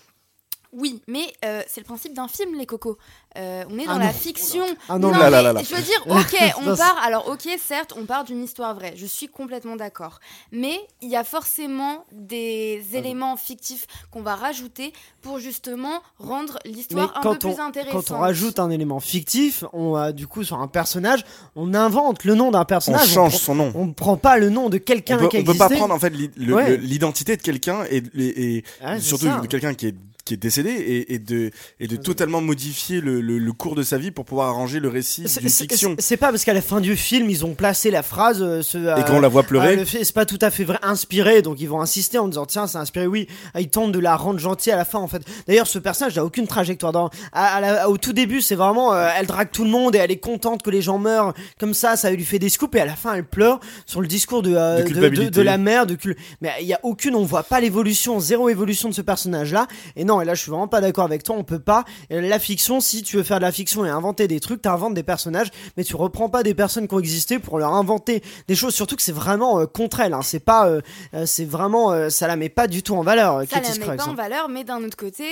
Oui, 0.77 1.01
mais 1.09 1.33
euh, 1.45 1.63
c'est 1.67 1.81
le 1.81 1.87
principe 1.87 2.13
d'un 2.15 2.29
film, 2.29 2.55
les 2.55 2.67
cocos. 2.67 2.99
Euh, 3.39 3.65
on 3.71 3.79
est 3.79 3.87
dans 3.87 3.93
Ah 3.97 3.99
la 3.99 4.07
non. 4.07 4.13
fiction. 4.13 4.65
Ah 4.89 4.99
non, 4.99 5.11
là 5.11 5.19
mais 5.25 5.31
là 5.31 5.43
là 5.43 5.53
là. 5.55 5.63
Je 5.63 5.75
veux 5.75 5.83
dire, 5.83 6.03
ok, 6.07 6.37
on 6.67 6.77
part. 6.77 6.97
Alors, 7.03 7.29
ok, 7.29 7.49
certes, 7.59 7.95
on 7.99 8.05
part 8.05 8.25
d'une 8.25 8.43
histoire 8.43 8.75
vraie. 8.75 8.93
Je 8.97 9.07
suis 9.07 9.29
complètement 9.29 9.77
d'accord. 9.77 10.21
Mais 10.53 10.79
il 11.03 11.09
y 11.11 11.17
a 11.17 11.25
forcément 11.25 12.05
des 12.13 12.83
Ah 12.93 12.99
éléments 12.99 13.37
fictifs 13.37 13.87
qu'on 14.11 14.23
va 14.23 14.35
rajouter 14.37 14.93
pour 15.23 15.39
justement 15.39 16.03
rendre 16.19 16.59
l'histoire 16.65 17.17
un 17.17 17.21
quand 17.23 17.37
peu 17.37 17.49
on- 17.49 17.53
plus 17.55 17.63
intéressante. 17.63 18.07
Quand 18.09 18.15
on 18.17 18.21
rajoute 18.21 18.59
un 18.59 18.71
élément 18.71 19.01
fictif, 19.01 19.65
on 19.73 19.95
a 19.95 20.13
du 20.13 20.27
coup 20.27 20.45
sur 20.45 20.59
un 20.61 20.69
personnage, 20.69 21.25
on 21.57 21.75
invente 21.75 22.25
le 22.25 22.35
nom 22.35 22.51
d'un 22.51 22.63
On 22.63 22.65
personnage. 22.67 23.09
change 23.09 23.33
prend- 23.33 23.39
son 23.41 23.55
nom. 23.55 23.73
On 23.75 23.87
ne 23.87 23.93
prend 23.93 24.17
pas 24.17 24.37
le 24.39 24.51
nom 24.51 24.69
de 24.69 24.77
On 24.77 24.81
quelqu'un 24.81 25.17
peut, 25.19 25.29
qui 25.29 25.39
a 25.39 25.41
on 25.41 25.45
peut 25.45 25.55
pas 25.55 25.69
prendre 25.71 25.95
en 25.95 25.99
fait 25.99 26.13
Ouais. 26.39 26.77
l'identité 26.77 27.37
de 27.37 27.43
quelqu'un 27.43 27.85
et, 27.91 28.03
et- 28.15 28.57
et 28.57 28.65
Ah, 28.83 29.01
surtout 29.01 29.27
ça. 29.27 29.41
de 29.41 29.47
quelqu'un 29.47 29.75
qui 29.75 29.89
est 29.89 29.95
qui 30.27 30.35
est 30.35 30.37
décédé 30.37 30.71
et, 30.71 31.15
et 31.15 31.19
de 31.19 31.51
et 31.81 31.87
de 31.87 31.97
totalement 31.97 32.41
modifier 32.43 33.01
le, 33.01 33.21
le- 33.23 33.39
le 33.39 33.53
cours 33.53 33.75
de 33.77 33.83
sa 33.83 33.97
vie 33.97 34.11
pour 34.11 34.25
pouvoir 34.27 34.49
arranger 34.49 34.81
le 34.81 34.89
récit 34.89 35.23
d'une 35.23 35.49
fiction 35.49 35.95
c'est- 35.99 36.17
pas 36.19 36.31
parce 36.31 36.45
qu'à 36.45 36.53
la 36.53 36.61
fin 36.61 36.81
du 36.83 36.97
film 36.97 37.31
ils 37.31 37.45
ont 37.47 37.55
placé 37.55 37.91
la 37.91 38.03
phrase 38.03 38.43
euh, 38.43 38.61
ce, 38.61 38.77
et 38.77 38.89
euh, 38.89 39.03
qu'on 39.03 39.21
la 39.21 39.29
voit 39.29 39.43
ah, 39.45 39.49
pleurer. 39.49 39.77
le 39.77 39.85
fait, 39.85 40.05
c'est 40.05 40.15
pas 40.15 40.27
tout 40.27 40.39
à 40.43 40.51
fait 40.51 40.65
vrai, 40.65 40.79
inspiré, 40.83 41.41
donc 41.43 41.61
ils 41.61 41.69
vont 41.69 41.81
insister 41.81 42.19
en 42.19 42.29
disant 42.29 42.45
tiens 42.45 42.67
c'est 42.67 42.77
inspiré, 42.79 43.07
oui, 43.07 43.27
Ah, 43.55 43.61
ils 43.61 43.69
tentent 43.69 43.93
de 43.93 43.99
la 44.01 44.17
rendre 44.17 44.39
gentille 44.41 44.73
à 44.73 44.77
la 44.77 44.85
fin 44.85 44.99
en 44.99 45.07
fait. 45.09 45.23
D'ailleurs 45.47 45.67
ce 45.69 45.79
personnage 45.79 46.17
n'a 46.17 46.25
aucune 46.25 46.47
trajectoire. 46.49 46.93
Dans, 46.93 47.09
à, 47.33 47.57
à 47.57 47.61
la- 47.61 47.89
au 47.89 47.97
tout 47.97 48.13
début 48.13 48.41
c'est 48.43 48.57
vraiment, 48.57 48.93
euh, 48.95 49.09
elle 49.17 49.27
drague 49.27 49.51
tout 49.53 49.65
le 49.65 49.71
monde 49.71 49.95
et 49.95 49.99
elle 49.99 50.11
est 50.11 50.19
contente 50.19 50.63
que 50.63 50.71
les 50.71 50.83
gens 50.83 50.99
meurent 50.99 51.35
comme 51.61 51.73
ça, 51.73 51.97
ça 51.97 52.11
lui 52.11 52.25
fait 52.25 52.41
des 52.41 52.49
scoops 52.49 52.75
et 52.77 52.81
à 52.81 52.85
la 52.87 52.97
fin 52.97 53.15
elle 53.15 53.25
pleure 53.25 53.61
sur 53.87 54.01
le 54.01 54.09
discours 54.09 54.43
de, 54.43 54.55
euh, 54.57 54.79
De 54.79 54.83
de, 54.83 54.89
culpabilité. 54.89 55.31
de- 55.31 55.31
de 55.37 55.43
la 55.43 55.57
mère, 55.59 55.87
de 55.87 55.95
cul... 55.95 56.17
mais 56.41 56.51
il 56.61 56.67
y 56.67 56.75
a 56.75 56.81
aucune, 56.83 57.15
on 57.15 57.25
voit 57.25 57.45
pas 57.45 57.61
l'évolution, 57.61 58.19
zéro 58.19 58.49
évolution 58.49 58.89
de 58.89 58.95
ce 58.95 59.03
personnage 59.03 59.53
là. 59.53 59.67
Et 59.95 60.05
non 60.05 60.16
non, 60.17 60.23
et 60.23 60.25
là 60.25 60.35
je 60.35 60.43
suis 60.43 60.51
vraiment 60.51 60.69
pas 60.69 60.81
d'accord 60.81 61.05
avec 61.05 61.23
toi, 61.23 61.37
on 61.39 61.45
peut 61.45 61.59
pas. 61.59 61.85
La 62.11 62.39
fiction, 62.39 62.81
si 62.81 63.03
tu 63.03 63.17
veux 63.17 63.23
faire 63.23 63.39
de 63.39 63.43
la 63.43 63.53
fiction 63.53 63.85
et 63.85 63.91
inventer 63.91 64.29
des 64.29 64.41
trucs, 64.41 64.63
t'inventes 64.63 64.95
des 64.95 65.03
personnages, 65.03 65.51
mais 65.77 65.85
tu 65.85 65.97
reprends 65.97 66.29
pas 66.29 66.43
des 66.43 66.55
personnes 66.55 66.89
qui 66.89 66.95
ont 66.95 66.99
existé 66.99 67.39
pour 67.39 67.59
leur 67.59 67.75
inventer 67.75 68.23
des 68.49 68.55
choses, 68.55 68.75
surtout 68.75 68.97
que 68.97 69.03
c'est 69.03 69.13
vraiment 69.13 69.61
euh, 69.61 69.67
contre 69.67 70.01
elle, 70.01 70.15
hein. 70.15 70.23
c'est 70.23 70.41
pas, 70.41 70.69
euh, 70.69 70.81
euh, 71.15 71.27
c'est 71.27 71.45
vraiment, 71.45 71.93
euh, 71.93 72.09
ça 72.09 72.27
la 72.27 72.37
met 72.37 72.49
pas 72.49 72.67
du 72.67 72.83
tout 72.83 72.95
en 72.95 73.03
valeur, 73.03 73.43
Ça 73.49 73.61
la 73.61 73.69
met 73.69 73.75
Scruggs, 73.75 73.97
pas 73.97 74.07
en 74.07 74.13
hein. 74.13 74.15
valeur, 74.15 74.49
mais 74.49 74.65
d'un 74.65 74.83
autre 74.85 74.97
côté, 74.97 75.25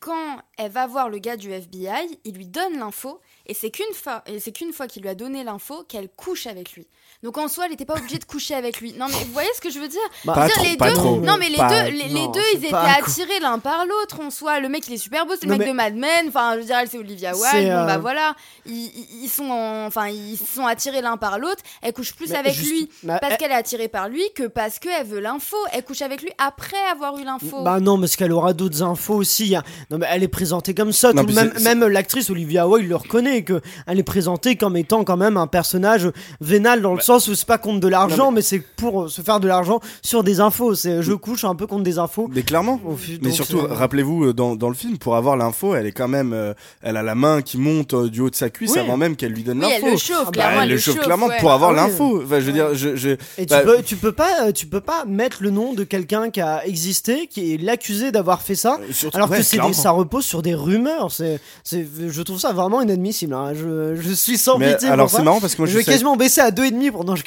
quand 0.00 0.38
elle 0.56 0.70
va 0.70 0.86
voir 0.86 1.08
le 1.08 1.18
gars 1.18 1.36
du 1.36 1.52
FBI, 1.52 2.18
il 2.24 2.34
lui 2.34 2.46
donne 2.46 2.78
l'info, 2.78 3.20
et 3.50 3.54
c'est 3.54 3.70
qu'une 3.70 3.92
fois, 3.94 4.22
et 4.26 4.38
c'est 4.40 4.52
qu'une 4.52 4.72
fois 4.72 4.86
qu'il 4.86 5.02
lui 5.02 5.08
a 5.08 5.14
donné 5.14 5.42
l'info 5.44 5.84
qu'elle 5.88 6.08
couche 6.08 6.46
avec 6.46 6.72
lui. 6.74 6.86
Donc 7.22 7.36
en 7.36 7.48
soi, 7.48 7.64
elle 7.64 7.72
n'était 7.72 7.84
pas 7.84 7.96
obligée 7.98 8.18
de 8.18 8.24
coucher 8.24 8.54
avec 8.54 8.80
lui. 8.80 8.94
Non 8.94 9.06
mais 9.08 9.14
vous 9.24 9.32
voyez 9.32 9.48
ce 9.54 9.60
que 9.60 9.68
je 9.70 9.78
veux 9.78 9.88
dire? 9.88 10.00
Bah, 10.24 10.32
Pas 10.34 10.46
Je 10.46 10.46
veux 10.46 10.54
trop, 10.54 10.62
dire, 10.62 10.70
les 10.72 10.76
pas 10.78 10.88
deux, 10.90 10.94
trop. 10.94 11.16
non 11.20 11.36
mais 11.38 11.48
les 11.50 11.56
Pas- 11.56 11.68
deux, 11.84 11.90
les, 11.90 12.28
deux, 12.28 12.40
ils 12.54 12.64
étaient 12.64 12.74
attirés 12.74 13.40
l'un 13.40 13.58
par 13.58 13.84
l'autre 13.84 14.20
en 14.20 14.30
soi. 14.30 14.58
Le 14.60 14.68
mec, 14.70 14.86
il 14.88 14.94
est 14.94 14.98
super 14.98 15.26
beau, 15.26 15.32
c'est 15.38 15.44
le 15.46 15.52
Non, 15.52 15.58
mec 15.58 15.66
mais- 15.66 15.72
de 15.72 15.76
Mad 15.76 15.94
Men. 15.96 16.28
Enfin, 16.28 16.52
je 16.54 16.60
veux 16.60 16.64
dire, 16.64 16.78
elle 16.78 16.88
c'est 16.88 16.96
Olivia 16.98 17.32
Wilde. 17.32 17.66
Bon 17.66 17.70
euh, 17.72 17.84
bah 17.86 17.98
voilà, 17.98 18.34
ils, 18.64 18.90
ils- 19.24 19.28
sont, 19.28 19.50
en- 19.50 19.86
enfin, 19.86 20.08
ils 20.08 20.38
sont 20.38 20.64
attirés 20.66 21.02
l'un 21.02 21.16
par 21.18 21.38
l'autre. 21.38 21.62
Elle 21.82 21.92
couche 21.92 22.14
plus 22.14 22.30
Mais 22.30 22.36
avec 22.38 22.54
juste- 22.54 22.70
lui 22.70 22.88
bah, 23.02 23.18
parce 23.20 23.32
elle- 23.32 23.38
qu'elle 23.38 23.52
est 23.52 23.54
attirée 23.54 23.88
par 23.88 24.08
lui 24.08 24.22
que 24.34 24.44
parce 24.46 24.78
qu'elle 24.78 25.06
veut 25.06 25.20
l'info. 25.20 25.56
Elle 25.72 25.84
couche 25.84 26.00
avec 26.02 26.22
lui 26.22 26.30
après 26.38 26.76
avoir 26.90 27.18
eu 27.18 27.24
l'info. 27.24 27.62
Bah 27.62 27.80
non, 27.80 27.98
parce 28.00 28.16
qu'elle 28.16 28.32
aura 28.32 28.52
d'autres 28.54 28.82
infos 28.82 29.14
aussi. 29.16 29.54
a- 29.56 29.62
Non, 29.90 29.98
mais 29.98 30.06
elle 30.10 30.22
est 30.22 30.28
présentée 30.28 30.74
comme 30.74 30.92
ça. 30.92 31.12
Non, 31.12 31.20
tout- 31.22 31.26
puis 31.26 31.34
même 31.36 31.52
même 31.60 31.84
l'actrice 31.86 32.30
Olivia 32.30 32.66
Wilde 32.66 32.88
le 32.88 32.96
reconnaît 32.96 33.39
que 33.42 33.60
elle 33.86 33.98
est 33.98 34.02
présentée 34.04 34.56
comme 34.56 34.76
étant 34.76 35.04
quand 35.04 35.16
même 35.16 35.36
un 35.36 35.46
personnage 35.46 36.08
vénal 36.40 36.82
dans 36.82 36.94
le 36.94 37.00
sens 37.00 37.28
où 37.28 37.34
c'est 37.34 37.46
pas 37.46 37.58
contre 37.58 37.80
de 37.80 37.88
l'argent, 37.88 38.30
mais, 38.30 38.42
c'est 38.42 38.60
pour 38.60 39.02
euh, 39.04 39.08
se 39.08 39.22
faire 39.22 39.40
de 39.40 39.48
l'argent 39.48 39.80
sur 40.02 40.24
des 40.24 40.40
infos. 40.40 40.74
C'est 40.74 41.02
je 41.02 41.12
couche 41.12 41.44
un 41.44 41.54
peu 41.54 41.66
contre 41.66 41.82
des 41.84 41.98
infos. 41.98 42.28
Mais 42.32 42.42
clairement. 42.42 42.80
Mais 43.22 43.30
surtout, 43.30 43.60
c'est- 43.68 43.74
rappelez-vous, 43.74 44.26
euh, 44.26 44.32
dans, 44.32 44.56
dans 44.56 44.68
le 44.68 44.74
film, 44.74 44.98
pour 44.98 45.16
avoir 45.16 45.36
l'info, 45.36 45.74
elle 45.74 45.86
est 45.86 45.92
quand 45.92 46.08
même. 46.08 46.32
euh, 46.32 46.54
elle 46.82 46.96
a 46.96 47.02
la 47.02 47.14
main 47.14 47.42
qui 47.42 47.58
monte 47.58 47.94
euh, 47.94 48.08
du 48.08 48.20
haut 48.20 48.30
de 48.30 48.34
sa 48.34 48.50
cuisse 48.50 48.72
Oui. 48.72 48.78
avant 48.80 48.96
même 48.96 49.16
qu'elle 49.16 49.32
lui 49.32 49.42
donne 49.42 49.58
oui, 49.64 49.70
l'info. 49.70 49.86
elle 49.86 49.92
le 49.92 49.98
chauffe, 49.98 50.16
Ah 50.20 50.24
bah, 50.26 50.30
clairement. 50.32 50.56
elle 50.56 50.62
elle 50.62 50.68
le 50.70 50.74
le 50.74 50.80
chauffe 50.80 50.94
chauffe, 50.96 51.04
clairement 51.04 51.26
ouais. 51.26 51.36
pour 51.40 51.52
avoir 51.52 51.70
Ah 51.70 51.74
l'info. 51.74 52.22
Enfin, 52.24 52.40
je 52.40 52.44
veux 52.44 52.52
dire, 52.52 52.74
je, 52.74 52.96
je- 52.96 53.10
Et 53.38 53.46
tu 53.46 53.46
bah, 53.46 53.60
peux, 53.62 53.82
tu 53.82 53.96
peux 53.96 54.12
pas, 54.12 54.46
euh, 54.46 54.52
tu 54.52 54.66
peux 54.66 54.80
pas 54.80 55.04
mettre 55.06 55.42
le 55.42 55.50
nom 55.50 55.74
de 55.74 55.84
quelqu'un 55.84 56.30
qui 56.30 56.40
a 56.40 56.66
existé, 56.66 57.26
qui 57.26 57.54
est 57.54 57.56
l'accusé 57.58 58.10
d'avoir 58.12 58.42
fait 58.42 58.54
ça, 58.54 58.78
euh, 58.80 58.92
surtout- 58.92 59.16
alors 59.16 59.30
ouais, 59.30 59.38
que 59.38 59.42
c'est 59.42 59.56
des- 59.56 59.58
clairement. 59.58 59.72
ça 59.74 59.90
repose 59.90 60.24
sur 60.24 60.42
des 60.42 60.54
rumeurs. 60.54 61.10
C'est, 61.10 61.40
c'est, 61.64 61.86
je 62.08 62.22
trouve 62.22 62.38
ça 62.38 62.52
vraiment 62.52 62.80
inadmissible. 62.82 63.29
Hein. 63.32 63.52
Je, 63.54 63.96
je 64.00 64.12
suis 64.12 64.38
sans 64.38 64.58
Mais 64.58 64.72
pitié. 64.74 64.88
alors 64.88 65.10
c'est 65.10 65.22
marrant 65.22 65.40
parce 65.40 65.54
que 65.54 65.62
moi 65.62 65.66
je 65.66 65.72
je, 65.72 65.78
vais 65.78 65.84
sais- 65.84 65.90
quasiment 65.92 66.16
baisser 66.16 66.40
à 66.40 66.50
2,5 66.50 66.90
pour 66.92 67.04
non, 67.04 67.16
je, 67.16 67.22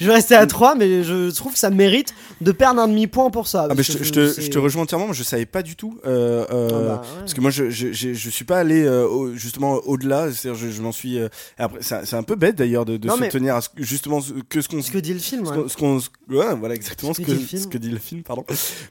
je, 0.00 0.06
vais 0.06 0.12
rester 0.12 0.34
à 0.34 0.46
3 0.46 0.74
mais 0.76 1.02
je 1.04 1.30
trouve 1.34 1.52
que 1.52 1.58
ça 1.58 1.70
mérite 1.70 2.14
de 2.40 2.52
perdre 2.52 2.80
un 2.80 2.88
demi-point 2.88 3.30
pour 3.30 3.46
ça. 3.48 3.68
Ah, 3.70 3.74
que 3.74 3.82
je, 3.82 3.92
te- 4.12 4.40
je 4.40 4.50
te, 4.50 4.58
rejoins 4.58 4.82
entièrement, 4.82 5.08
mais 5.08 5.14
je 5.14 5.22
savais 5.22 5.46
pas 5.46 5.62
du 5.62 5.76
tout. 5.76 5.98
euh, 6.06 6.44
euh, 6.50 6.68
Ah 6.70 6.72
bah, 6.96 7.02
ouais. 7.02 7.18
Parce 7.20 7.34
que 7.34 7.40
moi, 7.40 7.50
je, 7.50 7.70
je, 7.70 8.30
suis 8.30 8.44
pas 8.44 8.58
allé 8.58 8.82
euh, 8.84 9.06
au- 9.06 9.34
justement 9.34 9.74
au-delà. 9.86 10.30
C'est-à-dire, 10.32 10.68
je, 10.70 10.82
m'en 10.82 10.92
suis. 10.92 11.18
après, 11.58 11.78
c'est 11.82 12.14
un 12.14 12.22
peu 12.22 12.34
bête 12.36 12.56
d'ailleurs 12.56 12.84
de, 12.84 12.96
de 12.96 13.08
Non, 13.08 13.16
se 13.16 13.24
tenir 13.24 13.56
à 13.56 13.60
ce- 13.60 13.68
justement 13.78 14.20
ce- 14.20 14.32
que 14.48 14.60
ce 14.60 14.68
qu'on 14.68 14.82
ce 14.82 14.90
que 14.90 14.98
dit 14.98 15.12
le 15.14 15.20
film. 15.20 15.44
ce 15.46 15.50
ouais. 15.52 15.68
ce 15.68 15.76
qu'on- 15.76 15.98
ouais, 16.30 16.54
voilà 16.58 16.74
exactement 16.74 17.12
Ce 17.14 17.22
ce 17.22 17.26
que 17.26 17.32
que, 17.32 17.36
dit 17.36 17.42
le 17.42 17.46
film. 17.46 17.62
ce 17.62 17.68
que 17.68 17.78
dit 17.78 17.90
le 17.90 17.98
film, 17.98 18.22
pardon. 18.22 18.44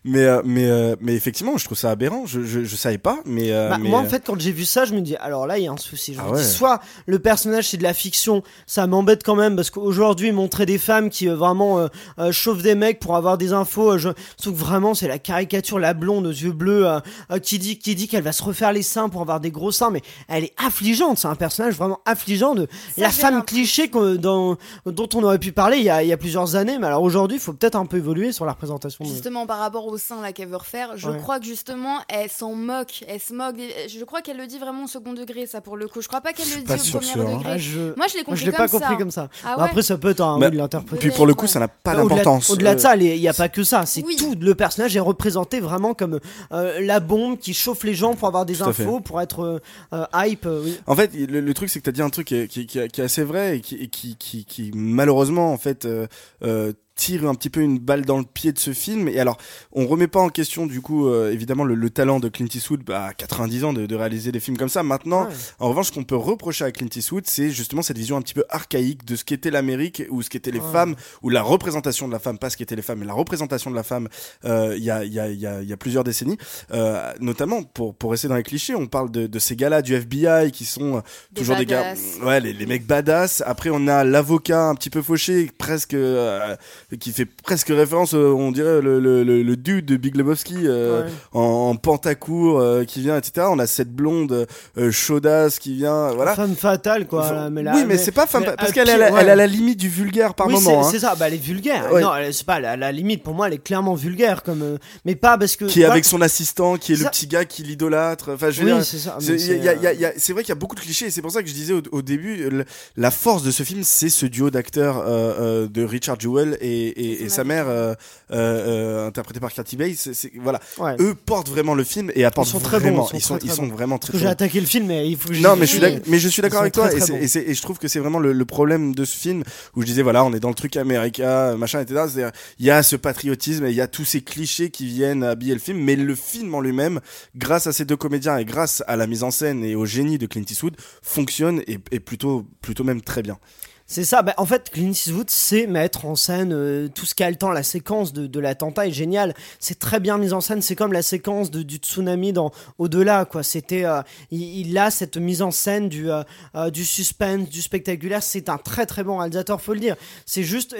Mais, 0.03 0.25
mais, 0.45 0.95
mais 1.01 1.13
effectivement, 1.15 1.57
je 1.57 1.65
trouve 1.65 1.77
ça 1.77 1.91
aberrant. 1.91 2.25
Je, 2.25 2.75
savais 2.75 2.98
pas, 2.98 3.19
mais. 3.25 3.51
Bah, 3.51 3.77
mais, 3.79 3.89
moi, 3.89 4.00
en 4.00 4.05
fait, 4.05 4.24
quand 4.25 4.39
j'ai 4.39 4.51
vu 4.51 4.65
ça, 4.65 4.86
je 4.86 4.93
me 4.93 5.01
dis, 5.01 5.15
alors 5.17 5.48
là, 5.48 5.57
il 5.57 5.63
y 5.65 5.67
a 5.67 5.72
un 5.72 5.77
souci. 5.77 6.13
Je 6.13 6.19
Ah 6.19 6.33
dis, 6.34 6.42
ouais. 6.42 6.44
soit 6.44 6.80
le 7.06 7.20
personnage 7.20 7.70
c'est 7.70 7.78
de 7.78 7.84
la 7.84 7.94
fiction, 7.94 8.44
ça 8.68 8.88
m'embête 8.88 9.24
quand 9.24 9.36
même 9.36 9.56
parce 9.56 9.70
qu'aujourd'hui 9.70 10.32
montrer 10.32 10.66
des 10.66 10.78
femmes 10.78 11.10
qui 11.10 11.28
euh, 11.30 11.36
vraiment 11.36 11.80
euh, 11.80 11.88
euh, 12.20 12.32
chauffent 12.32 12.62
des 12.63 12.75
mecs 12.75 13.00
pour 13.00 13.16
avoir 13.16 13.38
des 13.38 13.54
infos, 13.54 13.94
euh, 13.94 13.98
je 13.98 14.10
trouve 14.38 14.54
que 14.54 14.60
vraiment 14.60 14.94
c'est 14.94 15.08
la 15.08 15.20
caricature, 15.20 15.80
la 15.80 15.94
blonde 15.94 16.25
aux 16.28 16.32
yeux 16.32 16.52
bleus 16.52 16.88
euh, 16.88 17.00
euh, 17.32 17.40
qui 17.40 17.60
dit 17.60 17.80
qui 17.80 17.96
dit 17.96 18.08
qu'elle 18.08 18.24
va 18.24 18.32
se 18.32 18.44
refaire 18.44 18.72
les 18.74 18.84
seins 18.84 19.10
pour 19.10 19.22
avoir 19.22 19.40
des 19.40 19.52
gros 19.52 19.72
seins, 19.72 19.90
mais 19.90 20.02
elle 20.28 20.44
est 20.46 20.54
affligeante. 20.58 21.18
C'est 21.18 21.28
un 21.28 21.36
personnage 21.36 21.75
vraiment 21.75 22.00
affligeant 22.06 22.56
de 22.56 22.68
la 22.98 23.10
femme 23.10 23.44
cliché 23.44 23.88
dans- 23.88 24.58
dont 24.86 25.10
on 25.13 25.24
aurait 25.24 25.40
pu 25.40 25.52
parler 25.52 25.78
il 25.78 25.84
y 25.84 25.90
a, 25.90 26.04
il 26.04 26.10
y 26.10 26.13
a 26.13 26.18
plusieurs 26.18 26.56
années. 26.56 26.78
Mais 26.80 26.88
alors 26.88 27.04
aujourd'hui, 27.04 27.38
il 27.38 27.40
faut 27.42 27.54
peut-être 27.54 27.75
un 27.75 27.86
peu 27.86 27.98
évoluer 27.98 28.32
sur 28.32 28.46
la 28.46 28.52
représentation. 28.54 29.04
de- 29.06 29.10
Justement, 29.10 29.46
par 29.46 29.60
rapport 29.60 29.86
au 29.88 29.98
sein 29.98 30.22
là 30.22 30.32
qu'elle 30.34 30.48
veut 30.50 30.58
refaire, 30.58 30.92
je 30.96 31.10
Ouais. 31.10 31.18
crois 31.18 31.40
que 31.40 31.46
justement, 31.46 31.98
elle 32.10 32.30
s'en 32.30 32.54
moque. 32.56 33.04
Elle 33.08 33.20
se 33.20 33.34
moque. 33.34 33.56
Je 33.88 34.04
crois 34.04 34.22
qu'elle 34.22 34.38
le 34.38 34.48
dit 34.48 34.60
vraiment 34.60 34.86
au 34.86 34.88
second 34.88 35.13
degré, 35.13 35.46
ça 35.48 35.62
pour 35.62 35.78
le 35.78 35.88
coup. 35.88 36.02
Je 36.02 36.08
crois 36.08 36.22
pas 36.24 36.34
qu'elle 36.34 36.50
le 36.50 36.56
dit 36.58 36.63
pas 36.63 36.75
au 36.75 36.77
sûr, 36.77 37.00
premier 37.00 37.12
sûr, 37.12 37.22
hein. 37.30 37.38
degré. 37.38 37.51
Ah, 37.53 37.58
je... 37.58 37.80
Moi, 37.80 38.08
je 38.08 38.13
l'ai 38.13 38.20
Moi, 38.20 38.24
compris 38.25 38.39
je 38.39 38.46
l'ai 38.46 38.51
comme 38.51 38.58
pas 38.58 38.68
ça. 38.68 38.80
compris 38.80 38.98
comme 38.98 39.12
ça. 39.12 39.30
Ah 39.46 39.58
ouais 39.58 39.63
Après, 39.65 39.82
ça 39.84 39.98
peut 39.98 40.10
être 40.10 40.22
un 40.22 40.39
Bah, 40.39 40.46
oui 40.48 40.51
de 40.53 40.58
l'interprétation. 40.58 41.10
Puis 41.10 41.15
pour 41.15 41.25
le 41.27 41.34
coup, 41.34 41.44
Ouais. 41.46 41.48
ça 41.51 41.60
n'a 41.60 41.68
pas 41.68 41.92
au-delà- 41.92 42.15
d'importance. 42.24 42.50
Au-delà 42.50 42.74
de 42.75 42.80
Euh, 42.80 42.82
ça, 42.82 42.96
il 42.96 43.20
n'y 43.20 43.27
a 43.27 43.34
pas 43.34 43.50
que 43.50 43.63
ça. 43.63 43.86
C'est 43.86 44.03
Oui. 44.03 44.15
tout. 44.15 44.36
Le 44.39 44.56
personnage 44.56 44.96
est 44.96 45.00
représenté 45.01 45.60
vraiment 45.60 45.94
comme 45.94 46.20
euh, 46.51 46.80
la 46.82 47.00
bombe 47.00 47.38
qui 47.38 47.53
chauffe 47.53 47.84
les 47.84 47.94
gens 47.94 48.15
pour 48.15 48.27
avoir 48.27 48.46
des 48.46 48.56
Tout 48.56 48.63
à 48.63 48.74
fait. 48.74 48.84
infos, 48.84 49.00
pour 49.01 49.22
être 49.22 49.42
euh, 49.44 49.60
euh, 49.94 50.06
hype. 50.15 50.46
euh, 50.46 50.62
oui. 50.63 50.80
En 50.88 50.96
fait, 50.96 51.12
le, 51.13 51.42
le 51.42 51.53
truc, 51.53 51.70
c'est 51.70 51.80
que 51.80 51.84
tu 51.84 51.89
as 51.89 51.94
dit 51.94 52.01
un 52.01 52.10
truc 52.10 52.27
qui 52.27 52.36
est, 52.36 52.48
qui, 52.48 52.65
qui- 52.65 52.88
qui 52.88 53.01
est 53.01 53.03
assez 53.03 53.24
vrai 53.24 53.58
et 53.58 53.62
qui, 53.62 53.75
et 53.75 53.88
qui, 53.88 54.15
qui, 54.18 54.46
qui, 54.46 54.72
malheureusement, 54.74 55.51
en 55.51 55.58
fait, 55.58 55.86
euh, 55.86 56.08
euh, 56.44 56.74
tire 56.96 57.28
un 57.28 57.34
petit 57.36 57.50
peu 57.50 57.62
une 57.62 57.80
balle 57.80 58.06
dans 58.06 58.18
le 58.20 58.24
pied 58.24 58.52
de 58.52 58.60
ce 58.60 58.72
film. 58.74 59.08
Et 59.08 59.20
alors, 59.20 59.38
on 59.72 59.88
remet 59.88 60.08
pas 60.08 60.20
en 60.20 60.30
question, 60.30 60.66
du 60.68 60.80
coup, 60.82 61.08
euh, 61.08 61.32
évidemment, 61.32 61.64
le, 61.64 61.74
le 61.76 61.90
talent 61.90 62.20
de 62.20 62.30
Clint 62.30 62.46
Eastwood 62.54 62.84
bah, 62.84 63.06
à 63.08 63.14
90 63.14 63.64
ans 63.64 63.74
de, 63.74 63.86
de 63.86 63.96
réaliser 63.96 64.32
des 64.32 64.40
films 64.40 64.58
comme 64.58 64.70
ça. 64.70 64.84
Maintenant, 64.84 65.24
Ouais. 65.26 65.34
en 65.60 65.70
revanche, 65.70 65.88
ce 65.88 65.92
qu'on 65.92 66.04
peut 66.04 66.16
reprocher 66.16 66.66
à 66.66 66.72
Clint 66.72 66.88
Eastwood, 66.96 67.24
c'est 67.28 67.50
justement 67.50 67.82
cette 67.82 67.98
vision 67.98 68.18
un 68.18 68.22
petit 68.22 68.34
peu 68.36 68.44
archaïque 68.50 69.06
de 69.06 69.16
ce 69.16 69.24
qu'était 69.24 69.50
l'Amérique 69.52 70.04
ou 70.10 70.22
ce 70.22 70.30
qu'étaient 70.30 70.52
les 70.52 70.60
Ouais. 70.60 70.72
femmes 70.72 70.96
ou 71.24 71.30
la 71.30 71.42
représentation 71.42 72.08
de 72.08 72.14
la 72.14 72.20
femme, 72.20 72.38
pas 72.38 72.50
ce 72.50 72.58
qu'étaient 72.58 72.76
les 72.76 72.82
femmes, 72.82 73.00
mais 73.00 73.06
la 73.06 73.14
représentation 73.14 73.72
de 73.72 73.76
la 73.76 73.84
femme 73.84 74.08
euh, 74.46 74.76
il 74.78 74.84
y, 74.84 74.92
a, 74.92 75.04
y, 75.04 75.20
a, 75.20 75.30
y, 75.30 75.46
a, 75.48 75.62
y 75.64 75.74
a 75.74 75.78
plusieurs 75.78 76.04
décennies. 76.04 76.38
Euh, 76.74 77.12
notamment, 77.20 77.64
pour, 77.64 77.96
pour 77.96 78.12
rester 78.12 78.28
dans 78.28 78.36
les 78.36 78.44
clichés, 78.44 78.76
on 78.76 78.88
parle 78.88 79.10
de, 79.12 79.28
de 79.28 79.40
ces 79.40 79.56
gars-là 79.56 79.82
du 79.82 79.96
FBI 79.96 80.52
qui 80.52 80.66
sont 80.66 80.98
euh, 80.98 81.02
Des 81.32 81.42
toujours 81.42 81.56
des 81.58 81.66
gars, 81.66 81.82
badass. 81.84 82.00
ouais, 82.24 82.40
les, 82.40 82.54
les 82.54 82.66
mecs 82.66 82.86
badass. 82.86 83.42
Après, 83.46 83.70
on 83.72 83.88
a 83.88 84.04
l'avocat 84.04 84.66
un 84.70 84.76
petit 84.76 84.90
peu 84.90 85.02
fauché, 85.02 85.50
presque, 85.58 85.94
euh, 85.94 86.56
qui 87.00 87.12
fait 87.12 87.26
presque 87.26 87.68
référence, 87.70 88.14
euh, 88.14 88.28
on 88.32 88.52
dirait 88.52 88.82
le, 88.82 89.00
le, 89.00 89.24
le, 89.24 89.44
le 89.44 89.56
dude 89.58 89.86
de 89.86 89.98
Big 89.98 90.16
Lebowski 90.16 90.56
euh, 90.66 91.04
Ouais. 91.06 91.10
en, 91.34 91.42
en 91.72 91.76
pantacourt 91.76 92.60
euh, 92.60 92.84
qui 92.84 93.02
vient, 93.02 93.18
etc. 93.18 93.48
On 93.50 93.60
a 93.60 93.68
cette 93.68 93.92
blonde 93.92 94.48
euh, 94.78 94.92
chaudasse 94.92 95.60
qui 95.60 95.76
vient, 95.76 96.12
voilà. 96.12 96.36
Femme 96.36 96.56
fatale, 96.56 97.08
quoi. 97.08 97.26
Enfin, 97.26 97.50
mais 97.50 97.64
là- 97.64 97.74
oui, 97.76 97.84
mais, 97.88 97.98
c'est 97.98 98.12
pas 98.12 98.28
femme, 98.28 98.44
mais 98.48 98.56
parce 98.58 98.72
qu'elle 98.72 98.88
ouais. 98.88 99.02
a 99.04 99.36
la 99.36 99.48
limite 99.48 99.80
du 99.80 99.90
vulgaire 99.90 100.34
par 100.34 100.48
oui, 100.48 100.54
moment. 100.54 100.84
c'est 100.84 100.98
hein. 100.98 101.00
ça. 101.00 101.16
Bah, 101.16 101.28
elle 101.28 101.36
est 101.36 101.38
vulgaire. 101.44 101.92
Ouais. 101.92 102.02
Non, 102.02 102.12
c'est 102.32 102.46
pas 102.46 102.60
la, 102.60 102.76
la 102.76 102.92
limite. 102.92 103.24
Pour 103.24 103.34
moi, 103.34 103.48
elle 103.48 103.54
est 103.54 103.64
clairement 103.64 103.96
vulgaire, 103.96 104.44
comme. 104.44 104.78
mais 105.06 105.16
pas 105.16 105.38
parce 105.38 105.56
que. 105.56 105.66
Qui 105.66 105.82
est 105.82 105.86
avec 105.86 106.06
son 106.06 106.22
assistant, 106.22 106.78
qui 106.78 106.94
est 106.94 106.98
le 106.98 107.06
petit 107.10 107.28
gars 107.28 107.46
qui 107.46 107.64
l'idolâtre. 107.64 108.32
Enfin, 108.34 108.50
je 108.52 108.62
veux 108.64 108.74
Oui, 108.74 108.84
c'est 108.84 108.98
ça. 108.98 109.18
C'est 109.20 109.68
a- 109.68 109.72
a- 109.72 109.74
a- 109.74 110.10
a- 110.10 110.34
vrai 110.34 110.44
qu'il 110.44 110.50
y 110.50 110.52
a 110.52 110.56
beaucoup 110.56 110.76
de 110.76 110.80
clichés 110.82 111.06
et 111.06 111.12
c'est 111.12 111.22
pour 111.22 111.32
ça 111.32 111.42
que 111.44 111.48
je 111.50 111.54
disais 111.54 111.74
au, 111.74 111.82
au 111.92 112.02
début 112.02 112.50
la 112.98 113.12
force 113.12 113.44
de 113.44 113.52
ce 113.52 113.62
film 113.64 113.82
c'est 113.84 114.10
ce 114.10 114.26
duo 114.26 114.50
d'acteurs 114.50 115.04
de 115.06 115.84
Richard 115.84 116.20
Jewell 116.20 116.58
et, 116.62 116.83
et- 116.88 117.30
sa 117.30 117.44
mère 117.44 117.68
euh, 117.68 117.94
euh, 118.32 118.36
euh, 118.36 119.08
interprétée 119.08 119.40
par 119.40 119.50
Bates 119.56 119.68
c'est- 119.96 120.13
c'est- 120.13 120.32
voilà 120.42 120.60
ouais. 120.78 120.96
eux 121.00 121.16
portent 121.16 121.50
vraiment 121.50 121.74
le 121.75 121.84
film 121.84 122.12
et 122.16 122.25
apportent 122.25 122.48
Ils 122.48 122.52
sont 122.52 122.60
très 122.60 122.80
bons, 122.80 122.84
vraiment 122.86 123.04
ils 123.06 123.10
sont 123.10 123.18
ils 123.18 123.22
sont, 123.22 123.38
très, 123.38 123.46
ils 123.46 123.48
très 123.50 123.56
sont 123.58 123.68
bons. 123.68 123.74
vraiment 123.74 123.98
très, 123.98 124.18
j'ai 124.18 124.25
bons. 124.25 124.32
attaqué 124.32 124.60
le 124.60 124.66
film, 124.68 124.88
mais 124.88 125.08
il 125.10 125.18
faut 125.18 125.30
que 125.30 125.36
non 125.38 125.56
mais 125.56 125.66
je 125.66 125.78
suis 125.78 125.82
mais 126.08 126.20
je 126.20 126.28
suis 126.28 126.42
d'accord 126.42 126.62
avec 126.62 126.74
toi 126.74 126.92
et, 126.94 127.00
bons. 127.00 127.06
je 127.08 127.62
trouve 127.62 127.78
que 127.80 127.88
c'est 127.88 128.00
vraiment 128.00 128.20
le, 128.20 128.34
le 128.34 128.46
problème 128.46 128.94
de 128.96 129.06
ce 129.06 129.16
film 129.18 129.44
où 129.75 129.82
je 129.82 129.86
disais 129.88 130.02
voilà 130.02 130.24
on 130.24 130.34
est 130.34 130.40
dans 130.40 130.50
le 130.50 130.56
truc 130.56 130.75
américain 130.78 131.56
machin 131.58 131.82
etc 131.82 132.02
C'est-à-dire, 132.08 132.32
il 132.60 132.66
y 132.66 132.72
a 132.72 132.84
ce 132.84 132.96
patriotisme 132.96 133.66
et 133.66 133.70
il 133.70 133.75
y 133.75 133.82
a 133.82 133.88
tous 133.88 134.06
ces 134.06 134.22
clichés 134.22 134.70
qui 134.70 134.86
viennent 134.86 135.24
habiller 135.24 135.54
le 135.54 135.60
film 135.60 135.78
mais 135.80 135.96
le 135.96 136.16
film 136.16 136.54
en 136.56 136.62
lui-même 136.62 137.00
grâce 137.36 137.68
à 137.68 137.74
ces 137.74 137.86
deux 137.86 137.98
comédiens 137.98 138.38
et 138.38 138.46
grâce 138.46 138.84
à 138.88 138.96
la 138.96 139.08
mise 139.08 139.24
en 139.24 139.32
scène 139.32 139.63
et 139.63 139.75
au 139.75 139.86
génie 139.86 140.18
de 140.18 140.25
Clint 140.28 140.44
Eastwood 140.50 140.75
fonctionne 141.02 141.62
et, 141.68 141.80
et 141.92 142.00
plutôt 142.00 142.46
plutôt 142.62 142.84
même 142.84 143.02
très 143.02 143.22
bien 143.22 143.38
C'est 143.86 144.06
ça, 144.06 144.22
bah, 144.22 144.34
en 144.38 144.46
fait, 144.46 144.70
Clint 144.72 144.92
Eastwood 144.92 145.30
sait 145.30 145.68
mettre 145.68 146.06
en 146.06 146.16
scène 146.16 146.54
euh, 146.54 146.88
tout 146.88 147.06
ce 147.06 147.13
qu'a 147.13 147.30
le 147.30 147.36
temps. 147.36 147.52
La 147.52 147.63
séquence 147.63 148.13
de, 148.13 148.28
de 148.28 148.40
l'attentat 148.40 148.88
est 148.88 148.92
géniale. 148.92 149.36
C'est 149.60 149.78
très 149.78 150.00
bien 150.00 150.18
mis 150.18 150.32
en 150.34 150.42
scène. 150.42 150.62
C'est 150.62 150.75
comme 150.75 150.94
la 150.94 151.02
séquence 151.02 151.52
de, 151.52 151.62
du 151.63 151.75
tsunami 151.75 152.32
dans 152.34 152.52
Au-delà. 152.80 153.25
quoi. 153.25 153.44
C'était, 153.44 153.84
euh, 153.86 154.02
il, 154.32 154.42
il 154.68 154.78
a 154.78 154.90
cette 154.90 155.18
mise 155.18 155.42
en 155.42 155.52
scène 155.52 155.90
du, 155.90 156.10
euh, 156.10 156.24
du 156.72 156.86
suspense, 156.86 157.50
du 157.50 157.62
spectaculaire. 157.62 158.24
C'est 158.24 158.48
un 158.50 158.58
très 158.58 158.86
très 158.86 159.04
bon 159.04 159.18
réalisateur, 159.18 159.62
faut 159.62 159.74
le 159.74 159.82
dire. 159.82 159.96
C'est 160.25 160.44
juste, 160.44 160.74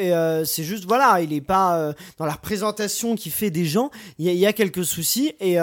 c'est 0.46 0.64
juste, 0.64 0.86
voilà, 0.86 1.20
il 1.22 1.34
est 1.34 1.42
pas 1.42 1.94
dans 2.18 2.26
la 2.26 2.34
représentation 2.34 3.16
qu'il 3.16 3.32
fait 3.34 3.52
des 3.52 3.66
gens. 3.66 3.92
Il 4.18 4.32
y, 4.34 4.46
a- 4.46 4.50
a 4.50 4.54
quelques 4.54 4.86
soucis. 4.86 5.34
Et, 5.42 5.56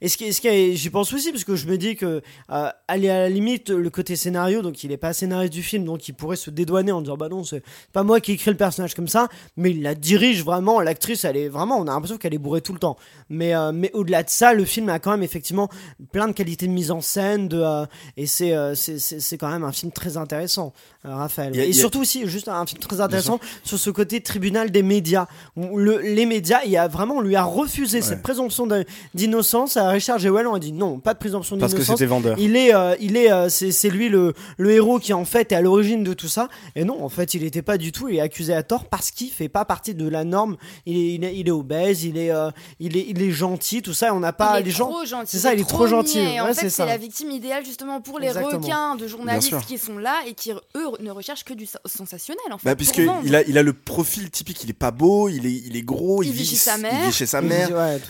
et 0.00 0.08
ce 0.08 0.16
qui, 0.16 0.32
ce 0.32 0.40
qui 0.40 0.76
j'y 0.76 0.90
pense 0.90 1.12
aussi 1.12 1.32
parce 1.32 1.44
que 1.44 1.56
je 1.56 1.66
me 1.66 1.76
dis 1.76 1.96
que 1.96 2.22
aller 2.48 3.10
à 3.10 3.18
la 3.18 3.28
limite 3.28 3.70
le 3.70 3.90
côté 3.90 4.14
scénario, 4.16 4.62
donc 4.62 4.84
il 4.84 4.92
est 4.92 4.96
pas 4.96 5.12
scénariste 5.12 5.52
du 5.52 5.62
film, 5.64 5.84
donc 5.84 6.06
il 6.08 6.12
pourrait 6.14 6.36
se 6.36 6.50
dédouaner 6.50 6.75
en 6.92 7.00
disant 7.00 7.16
bah 7.16 7.28
non 7.28 7.44
c'est 7.44 7.62
pas 7.92 8.02
moi 8.02 8.20
qui 8.20 8.32
ai 8.32 8.34
écrit 8.34 8.50
le 8.50 8.56
personnage 8.56 8.94
comme 8.94 9.08
ça, 9.08 9.28
mais 9.56 9.70
il 9.70 9.82
la 9.82 9.94
dirige 9.94 10.44
vraiment. 10.44 10.80
L'actrice, 10.80 11.24
elle 11.24 11.36
est 11.36 11.48
vraiment, 11.48 11.78
on 11.78 11.82
a 11.82 11.92
l'impression 11.92 12.18
qu'elle 12.18 12.34
est 12.34 12.38
bourrée 12.38 12.60
tout 12.60 12.72
le 12.72 12.78
temps. 12.78 12.96
Mais, 13.30 13.54
euh, 13.54 13.72
mais 13.72 13.90
au-delà 13.92 14.22
de 14.22 14.28
ça, 14.30 14.52
le 14.54 14.64
film 14.64 14.88
a 14.88 14.98
quand 14.98 15.10
même 15.10 15.22
effectivement 15.22 15.68
plein 16.12 16.28
de 16.28 16.32
qualités 16.32 16.66
de 16.66 16.72
mise 16.72 16.90
en 16.90 17.00
scène, 17.00 17.48
de, 17.48 17.60
euh, 17.60 17.84
et 18.16 18.26
c'est, 18.26 18.54
euh, 18.54 18.74
c'est, 18.74 19.38
quand 19.38 19.48
même 19.48 19.64
un 19.64 19.72
film 19.72 19.90
très 19.92 20.16
intéressant, 20.16 20.72
euh, 21.04 21.14
Raphaël. 21.14 21.52
A- 21.58 21.64
et 21.64 21.70
a- 21.70 21.72
surtout 21.72 22.00
aussi, 22.00 22.26
juste 22.28 22.48
un 22.48 22.64
film 22.66 22.80
très 22.80 23.00
intéressant 23.00 23.40
sur 23.64 23.78
ce 23.78 23.90
côté 23.90 24.20
tribunal 24.20 24.70
des 24.70 24.82
médias. 24.82 25.26
Le, 25.56 25.98
les 25.98 26.26
médias, 26.26 26.60
il 26.64 26.76
a 26.76 26.88
vraiment, 26.88 27.16
on 27.16 27.20
lui 27.20 27.36
a 27.36 27.44
refusé 27.44 28.00
cette 28.02 28.22
présomption 28.22 28.66
d'innocence 29.14 29.76
à 29.76 29.88
Richard 29.90 30.18
Jewell. 30.18 30.46
On 30.46 30.54
a 30.54 30.58
dit 30.58 30.72
non, 30.72 30.98
pas 30.98 31.14
de 31.14 31.18
présomption 31.18 31.58
Parce 31.58 31.72
que 31.72 31.78
d'innocence. 31.78 31.98
c'était 31.98 32.08
vendeur. 32.08 32.38
Il 32.38 32.56
est, 32.56 32.72
il 33.00 33.16
est, 33.16 33.48
c'est, 33.50 33.72
c'est 33.72 33.90
lui 33.90 34.08
le, 34.08 34.34
le 34.58 34.70
héros 34.70 34.98
qui 34.98 35.12
en 35.12 35.24
fait 35.24 35.52
est 35.52 35.54
à 35.54 35.60
l'origine 35.60 36.04
de 36.04 36.12
tout 36.12 36.28
ça. 36.28 36.48
Et 36.74 36.84
non, 36.84 37.02
en 37.02 37.08
fait, 37.08 37.34
il 37.34 37.42
n'était 37.42 37.62
pas 37.62 37.78
du 37.78 37.92
tout. 37.92 38.08
Il 38.08 38.16
est 38.16 38.20
accusé 38.20 38.54
à 38.54 38.62
tort 38.62 38.84
parce 38.88 39.10
qu'il 39.10 39.30
fait 39.30 39.48
pas 39.48 39.64
partie 39.64 39.94
de 39.94 40.08
la 40.08 40.24
norme. 40.24 40.56
Il 40.86 40.96
est, 40.96 41.14
il 41.14 41.24
est, 41.24 41.36
il 41.36 41.48
est 41.48 41.52
obèse, 41.52 42.04
il 42.04 42.18
est, 42.18 42.30
euh, 42.30 42.50
il 42.80 42.96
est, 42.96 43.06
il 43.08 43.22
est 43.22 43.30
gentil, 43.30 43.82
tout 43.82 43.94
ça. 43.94 44.08
Et 44.08 44.10
on 44.10 44.20
n'a 44.20 44.32
pas 44.32 44.56
il 44.58 44.62
est 44.62 44.64
les 44.66 44.70
gens. 44.72 44.88
trop 44.88 45.04
gentil. 45.04 45.30
c'est 45.32 45.38
ça, 45.38 45.54
il 45.54 45.60
est 45.60 45.68
trop 45.68 45.86
gentil. 45.86 46.18
niais. 46.18 46.40
En 46.40 46.46
Ouais, 46.46 46.54
fait, 46.54 46.68
c'est 46.70 46.84
la 46.86 46.96
victime 46.96 47.30
idéale 47.30 47.64
justement 47.64 48.00
pour 48.00 48.18
les 48.18 48.28
Exactement. 48.28 48.60
requins 48.60 48.96
de 48.96 49.06
journalistes 49.06 49.54
qui 49.66 49.78
sont 49.78 49.98
là 49.98 50.16
et 50.26 50.34
qui 50.34 50.50
eux 50.52 50.60
ne 51.00 51.10
recherchent 51.10 51.44
que 51.44 51.54
du 51.54 51.66
sa- 51.66 51.80
sensationnel 51.86 52.52
en 52.52 52.58
fait. 52.58 52.68
Bah, 52.68 52.76
puisque 52.76 53.00
il 53.24 53.34
a, 53.34 53.42
il 53.42 53.58
a 53.58 53.62
le 53.62 53.72
profil 53.72 54.30
typique, 54.30 54.62
il 54.64 54.70
est 54.70 54.72
pas 54.72 54.90
beau, 54.90 55.28
il 55.28 55.46
est, 55.46 55.52
il 55.66 55.76
est 55.76 55.82
gros, 55.82 56.22
il, 56.22 56.28
Il 56.28 56.32
vit 56.34 56.46
chez 56.46 56.56
sa 56.56 56.76
il 56.76 56.82
mère. 56.82 57.06
vit 57.06 57.12
chez 57.12 57.26
sa 57.26 57.40
Il- 57.40 57.48
mère. 57.48 57.70
ouais, 57.70 58.00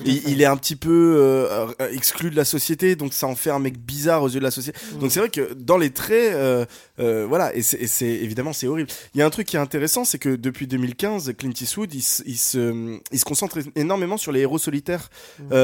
est 0.41 0.45
un 0.45 0.57
petit 0.57 0.77
peu 0.77 1.17
euh, 1.19 1.67
exclu 1.93 2.31
de 2.31 2.37
la 2.37 2.45
société, 2.45 2.97
donc 2.97 3.13
ça 3.15 3.27
en 3.27 3.35
fait 3.35 3.51
un 3.51 3.59
mec 3.59 3.79
bizarre 3.79 4.23
aux 4.23 4.29
yeux 4.29 4.39
de 4.41 4.45
la 4.45 4.51
société. 4.51 4.79
Donc 5.01 5.11
c'est 5.11 5.21
vrai 5.21 5.29
que 5.31 5.55
dans 5.55 5.79
les 5.79 5.91
traits, 5.91 6.33
euh, 6.35 6.65
euh, 7.01 7.27
voilà, 7.29 7.55
et 7.55 7.63
c'est 7.63 8.07
et 8.07 8.27
c'est- 8.53 8.67
horrible. 8.67 8.89
Il 9.15 9.19
y 9.19 9.23
a 9.23 9.27
un 9.27 9.31
truc 9.31 9.47
qui 9.47 9.57
est 9.57 9.61
intéressant, 9.61 10.05
c'est 10.05 10.19
que 10.19 10.37
depuis 10.37 10.67
2015, 10.67 11.33
Clint 11.39 11.53
Eastwood, 11.61 11.93
il, 11.95 12.03
se- 12.03 12.23
il 12.27 12.37
se, 12.39 12.99
il 13.13 13.19
se 13.19 13.25
concentre 13.25 13.59
énormément 13.75 14.17
sur 14.17 14.33
les 14.33 14.41
héros 14.41 14.59
solitaires. 14.59 15.09
euh, 15.53 15.55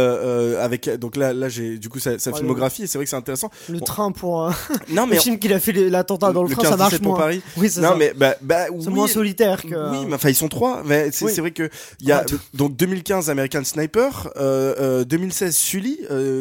euh, 0.58 0.64
avec 0.64 0.88
donc 0.98 1.16
là, 1.16 1.32
là 1.32 1.48
j'ai 1.48 1.78
du 1.78 1.88
coup 1.88 1.98
sa, 1.98 2.18
sa 2.18 2.30
Ouais, 2.30 2.38
filmographie, 2.38 2.82
et 2.84 2.86
c'est 2.86 2.98
vrai 2.98 3.04
que 3.04 3.10
c'est 3.10 3.16
intéressant. 3.16 3.50
Le 3.68 3.78
Bon. 3.78 3.84
train 3.84 4.12
pour. 4.12 4.44
euh, 4.46 4.50
Non 4.90 5.06
mais 5.06 5.16
le 5.16 5.20
film 5.22 5.38
qu'il 5.38 5.52
a 5.52 5.60
fait 5.60 5.72
l'attentat 5.72 6.32
dans 6.32 6.42
le, 6.44 6.50
train, 6.50 6.62
ça 6.62 6.70
15-17 6.76 6.78
marche 6.78 6.98
pour 6.98 7.06
moins. 7.12 7.18
Paris. 7.18 7.42
Oui, 7.56 7.68
c'est 7.70 7.80
ça. 7.80 7.94
mais 7.98 8.12
bah, 8.16 8.36
bah 8.42 8.66
oui, 8.72 8.86
moins 8.88 9.08
solitaire 9.08 9.62
que. 9.62 9.90
oui, 9.90 10.06
mais 10.06 10.14
enfin 10.14 10.28
ils 10.28 10.34
sont 10.34 10.48
trois. 10.48 10.82
Mais 10.84 11.10
c'est 11.12 11.24
Oui. 11.24 11.32
vrai 11.34 11.50
que 11.50 11.68
il 12.00 12.08
y 12.08 12.12
a 12.12 12.24
donc 12.54 12.76
2015 12.76 13.30
American 13.30 13.64
Sniper, 13.64 14.28
euh, 14.36 14.74
euh, 14.78 15.04
2016 15.04 15.54
Sully 15.56 15.98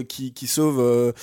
qui, 0.08 0.34
qui 0.34 0.48
sauve 0.48 1.14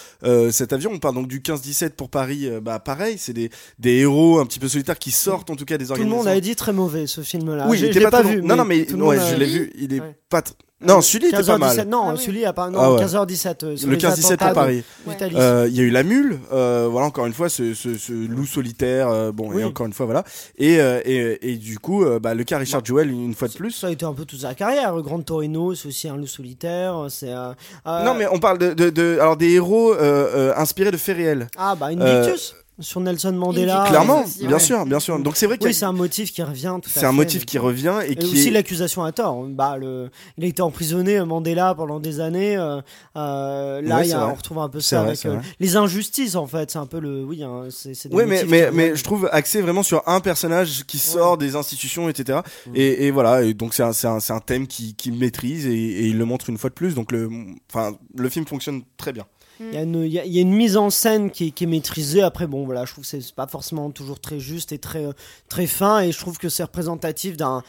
cet 0.50 0.72
avion. 0.72 0.90
On 0.92 0.98
parle 0.98 1.14
donc 1.14 1.28
du 1.28 1.40
15-17 1.40 1.90
pour 1.90 2.08
Paris. 2.10 2.48
bah 2.62 2.78
pareil, 2.78 3.16
c'est 3.18 3.32
des, 3.32 3.50
des 3.78 3.96
héros 3.98 4.38
un 4.40 4.46
petit 4.46 4.58
peu 4.58 4.68
solitaires 4.68 4.98
qui 4.98 5.07
sortent 5.12 5.50
en 5.50 5.56
tout 5.56 5.64
cas 5.64 5.78
des 5.78 5.84
Tout 5.86 5.90
le 5.90 6.00
organisations. 6.00 6.18
monde 6.18 6.28
avait 6.28 6.40
dit 6.40 6.56
très 6.56 6.72
mauvais 6.72 7.06
ce 7.06 7.20
film-là. 7.20 7.66
oui, 7.68 7.78
je, 7.78 7.86
il 7.86 7.90
était 7.90 8.00
pas, 8.00 8.10
pas 8.10 8.22
très 8.22 8.36
vu. 8.36 8.42
Non 8.42 8.56
non 8.56 8.64
mais 8.64 8.84
le 8.88 9.02
ouais, 9.02 9.18
a- 9.18 9.30
je 9.30 9.36
l'ai 9.36 9.46
vu. 9.46 9.72
Il 9.78 9.92
est 9.94 10.00
Ouais. 10.00 10.16
pas. 10.28 10.40
tr- 10.40 10.52
Non, 10.80 11.00
Sully 11.00 11.26
était 11.26 11.38
pas 11.38 11.42
15h17, 11.42 11.76
mal. 11.78 11.88
non, 11.88 12.02
Ah 12.06 12.12
oui. 12.16 12.22
celui 12.24 12.44
a 12.44 12.52
pas. 12.52 12.70
Non, 12.70 12.78
Ah 12.80 12.92
ouais. 12.92 13.00
15h17. 13.00 13.64
euh, 13.64 13.76
sur 13.76 13.88
Le 13.88 13.94
les 13.94 13.98
15-17 14.00 14.34
attentats 14.34 14.44
pour 14.44 14.48
de- 14.50 14.54
Paris. 14.54 14.84
Ouais. 15.08 15.16
Euh, 15.34 15.66
Il 15.68 15.74
y 15.76 15.80
a 15.80 15.82
eu 15.82 15.90
la 15.90 16.04
mule, 16.04 16.38
euh, 16.52 16.86
voilà 16.88 17.08
encore 17.08 17.26
une 17.26 17.32
fois 17.32 17.48
ce, 17.48 17.74
ce, 17.74 17.98
ce 17.98 18.12
loup 18.12 18.46
solitaire, 18.46 19.08
euh, 19.08 19.32
bon 19.32 19.50
Oui. 19.52 19.62
et 19.62 19.64
encore 19.64 19.86
une 19.86 19.92
fois 19.92 20.06
voilà 20.06 20.22
et 20.56 20.80
euh, 20.80 21.00
et, 21.04 21.50
et 21.52 21.56
du 21.56 21.80
coup 21.80 22.04
euh, 22.04 22.20
bah, 22.20 22.34
le 22.34 22.44
cas 22.44 22.58
Richard 22.58 22.84
Jewell 22.84 23.10
une 23.10 23.34
fois 23.34 23.48
de 23.48 23.54
plus. 23.54 23.72
Ça 23.72 23.88
a 23.88 23.90
été 23.90 24.04
un 24.04 24.12
peu 24.12 24.24
toute 24.24 24.40
sa 24.42 24.54
carrière. 24.54 24.94
Le 24.94 25.02
Grand 25.02 25.20
Torino, 25.20 25.74
c'est 25.74 25.88
aussi 25.88 26.08
un 26.08 26.16
loup 26.16 26.28
solitaire. 26.28 27.06
C'est. 27.08 27.32
euh, 27.32 27.50
euh, 27.88 28.04
Non 28.04 28.14
mais 28.14 28.26
on 28.30 28.38
parle 28.38 28.58
de, 28.58 28.72
de, 28.72 28.90
de- 28.90 29.18
alors 29.20 29.36
des 29.36 29.50
héros 29.54 29.92
euh, 29.94 29.96
euh, 30.00 30.52
inspirés 30.56 30.92
de 30.92 30.96
faits 30.96 31.16
réels. 31.16 31.48
Ah 31.56 31.74
bah 31.74 31.88
Euh, 31.90 32.20
Invictus 32.22 32.54
sur 32.80 33.00
Nelson 33.00 33.32
Mandela. 33.32 33.84
Clairement, 33.88 34.24
aussi, 34.24 34.40
bien 34.40 34.50
ouais. 34.52 34.58
sûr, 34.58 34.86
bien 34.86 35.00
sûr. 35.00 35.18
Donc 35.18 35.36
c'est 35.36 35.46
vrai 35.46 35.56
y 35.60 35.64
Oui, 35.64 35.70
a- 35.70 35.74
c'est 35.74 35.84
un 35.84 35.92
motif 35.92 36.32
qui 36.32 36.42
revient. 36.42 36.76
c'est 36.86 37.04
un 37.04 37.10
fait. 37.10 37.16
motif 37.16 37.44
qui 37.46 37.58
revient 37.58 37.96
et, 38.06 38.12
Et 38.12 38.16
qui 38.16 38.26
aussi 38.26 38.48
est... 38.48 38.50
l'accusation 38.52 39.02
à 39.04 39.12
tort. 39.12 39.44
Bah, 39.48 39.76
le... 39.76 40.10
Il 40.36 40.44
a 40.44 40.46
été 40.46 40.62
emprisonné, 40.62 41.18
euh, 41.18 41.24
Mandela, 41.26 41.74
pendant 41.74 41.98
des 42.00 42.20
années. 42.20 42.56
euh, 42.56 42.80
euh, 43.16 43.80
là, 43.82 43.96
Ouais, 43.98 44.08
y 44.08 44.12
a- 44.12 44.28
on 44.28 44.34
retrouve 44.34 44.58
un 44.58 44.68
peu 44.68 44.80
ça 44.80 45.00
vrai, 45.00 45.08
avec 45.08 45.26
euh, 45.26 45.38
les 45.60 45.76
injustices, 45.76 46.34
en 46.36 46.46
fait. 46.46 46.70
C'est 46.70 46.78
un 46.78 46.86
peu 46.86 47.00
le. 47.00 47.24
Oui, 47.24 47.42
hein, 47.42 47.64
c'est 47.70 47.94
c'est 47.94 48.08
des 48.08 48.14
Ouais, 48.14 48.26
mais, 48.26 48.44
mais, 48.44 48.70
mais 48.72 48.94
je 48.96 49.02
trouve 49.02 49.28
axé 49.32 49.60
vraiment 49.60 49.82
sur 49.82 50.02
un 50.08 50.20
personnage 50.20 50.84
qui 50.86 50.98
sort 50.98 51.36
des 51.38 51.56
institutions, 51.56 52.08
etc. 52.08 52.40
Et, 52.74 53.06
et 53.06 53.10
voilà, 53.10 53.42
et 53.42 53.54
donc 53.54 53.74
c'est 53.74 53.82
un, 53.82 53.92
c'est 53.92 54.06
un, 54.06 54.20
c'est 54.20 54.32
un 54.32 54.40
thème 54.40 54.66
qui, 54.66 54.94
qui 54.94 55.10
maîtrise 55.10 55.66
et, 55.66 55.72
et 55.72 56.06
il 56.06 56.18
le 56.18 56.24
montre 56.24 56.48
une 56.50 56.58
fois 56.58 56.70
de 56.70 56.74
plus. 56.74 56.94
Donc 56.94 57.12
le, 57.12 57.28
enfin, 57.72 57.96
le 58.16 58.28
film 58.28 58.46
fonctionne 58.46 58.82
très 58.96 59.12
bien. 59.12 59.24
Il 59.60 59.74
y, 59.74 59.76
a 59.78 60.40
une, 60.40 60.52
mise 60.52 60.76
en 60.76 60.88
scène 60.90 61.30
qui 61.30 61.52
est, 61.56 61.66
maîtrisée. 61.66 62.22
Après, 62.22 62.46
bon, 62.46 62.64
voilà, 62.64 62.84
je 62.84 62.92
trouve 62.92 63.04
que 63.04 63.20
c'est 63.20 63.34
pas 63.34 63.46
forcément 63.46 63.90
toujours 63.90 64.20
très 64.20 64.38
juste 64.38 64.72
et 64.72 64.78
très, 64.78 65.06
très 65.48 65.66
fin. 65.66 66.00
Et 66.00 66.12
je 66.12 66.18
trouve 66.18 66.38
que 66.38 66.48
c'est 66.48 66.62
représentatif 66.62 67.36
d'un 67.36 67.62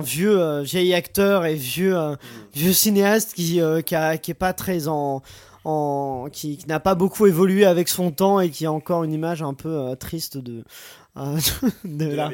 vieux, 0.00 0.40
euh, 0.40 0.62
vieil 0.62 0.92
acteur 0.94 1.44
et 1.46 1.54
vieux, 1.54 1.96
euh, 1.96 2.16
vieux 2.54 2.72
cinéaste 2.72 3.34
qui, 3.34 3.60
euh, 3.60 3.80
qui, 3.80 3.94
est 3.94 4.34
pas 4.34 4.52
très 4.52 4.88
en. 4.88 5.22
En, 5.68 6.28
qui, 6.30 6.60
n'a 6.68 6.78
pas 6.78 6.94
beaucoup 6.94 7.26
évolué 7.26 7.64
avec 7.64 7.88
son 7.88 8.12
temps 8.12 8.38
et 8.38 8.50
qui 8.50 8.66
a 8.66 8.72
encore 8.72 9.02
une 9.02 9.12
image 9.12 9.42
un 9.42 9.52
peu 9.52 9.96
triste 9.98 10.38
de, 10.38 10.62
euh, 11.16 11.38
de, 11.84 12.04
la- 12.06 12.30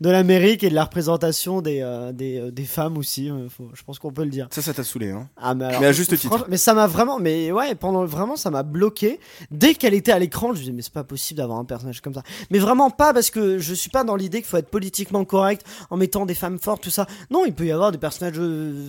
de 0.00 0.10
l'Amérique 0.10 0.62
et 0.64 0.70
de 0.70 0.74
la 0.74 0.84
représentation 0.84 1.60
des, 1.62 1.80
euh, 1.82 2.12
des, 2.12 2.38
euh, 2.38 2.50
des 2.50 2.64
femmes 2.64 2.96
aussi. 2.98 3.30
euh, 3.30 3.48
faut- 3.48 3.70
je 3.74 3.82
pense 3.82 3.98
qu'on 3.98 4.12
peut 4.12 4.24
le 4.24 4.30
dire. 4.30 4.48
Ça, 4.50 4.62
ça 4.62 4.74
t'a 4.74 4.84
saoulé, 4.84 5.10
hein 5.10 5.28
Ah, 5.36 5.54
mais, 5.54 5.64
alors, 5.66 5.80
Mais 5.80 5.86
à 5.88 5.92
juste 5.92 6.16
titre. 6.16 6.46
Mais 6.48 6.56
ça 6.56 6.74
m'a 6.74 6.86
vraiment, 6.86 7.18
mais 7.18 7.52
ouais, 7.52 7.74
pendant 7.74 8.04
vraiment, 8.04 8.36
ça 8.36 8.50
m'a 8.50 8.62
bloqué. 8.62 9.20
Dès 9.50 9.74
qu'elle 9.74 9.94
était 9.94 10.12
à 10.12 10.18
l'écran, 10.18 10.48
je 10.48 10.52
me 10.54 10.58
disais, 10.60 10.72
mais 10.72 10.82
c'est 10.82 10.92
pas 10.92 11.04
possible 11.04 11.38
d'avoir 11.38 11.58
un 11.58 11.64
personnage 11.64 12.00
comme 12.00 12.14
ça. 12.14 12.22
Mais 12.50 12.58
vraiment 12.58 12.90
pas 12.90 13.12
parce 13.14 13.30
que 13.30 13.58
je 13.58 13.74
suis 13.74 13.90
pas 13.90 14.04
dans 14.04 14.16
l'idée 14.16 14.38
qu'il 14.38 14.46
faut 14.48 14.56
être 14.58 14.68
politiquement 14.70 15.24
correct 15.24 15.64
en 15.90 15.96
mettant 15.96 16.26
des 16.26 16.34
femmes 16.34 16.58
fortes, 16.58 16.82
tout 16.82 16.90
ça. 16.90 17.06
Non, 17.30 17.44
il 17.46 17.52
peut 17.54 17.66
y 17.66 17.72
avoir 17.72 17.92
des 17.92 17.98
personnages 17.98 18.40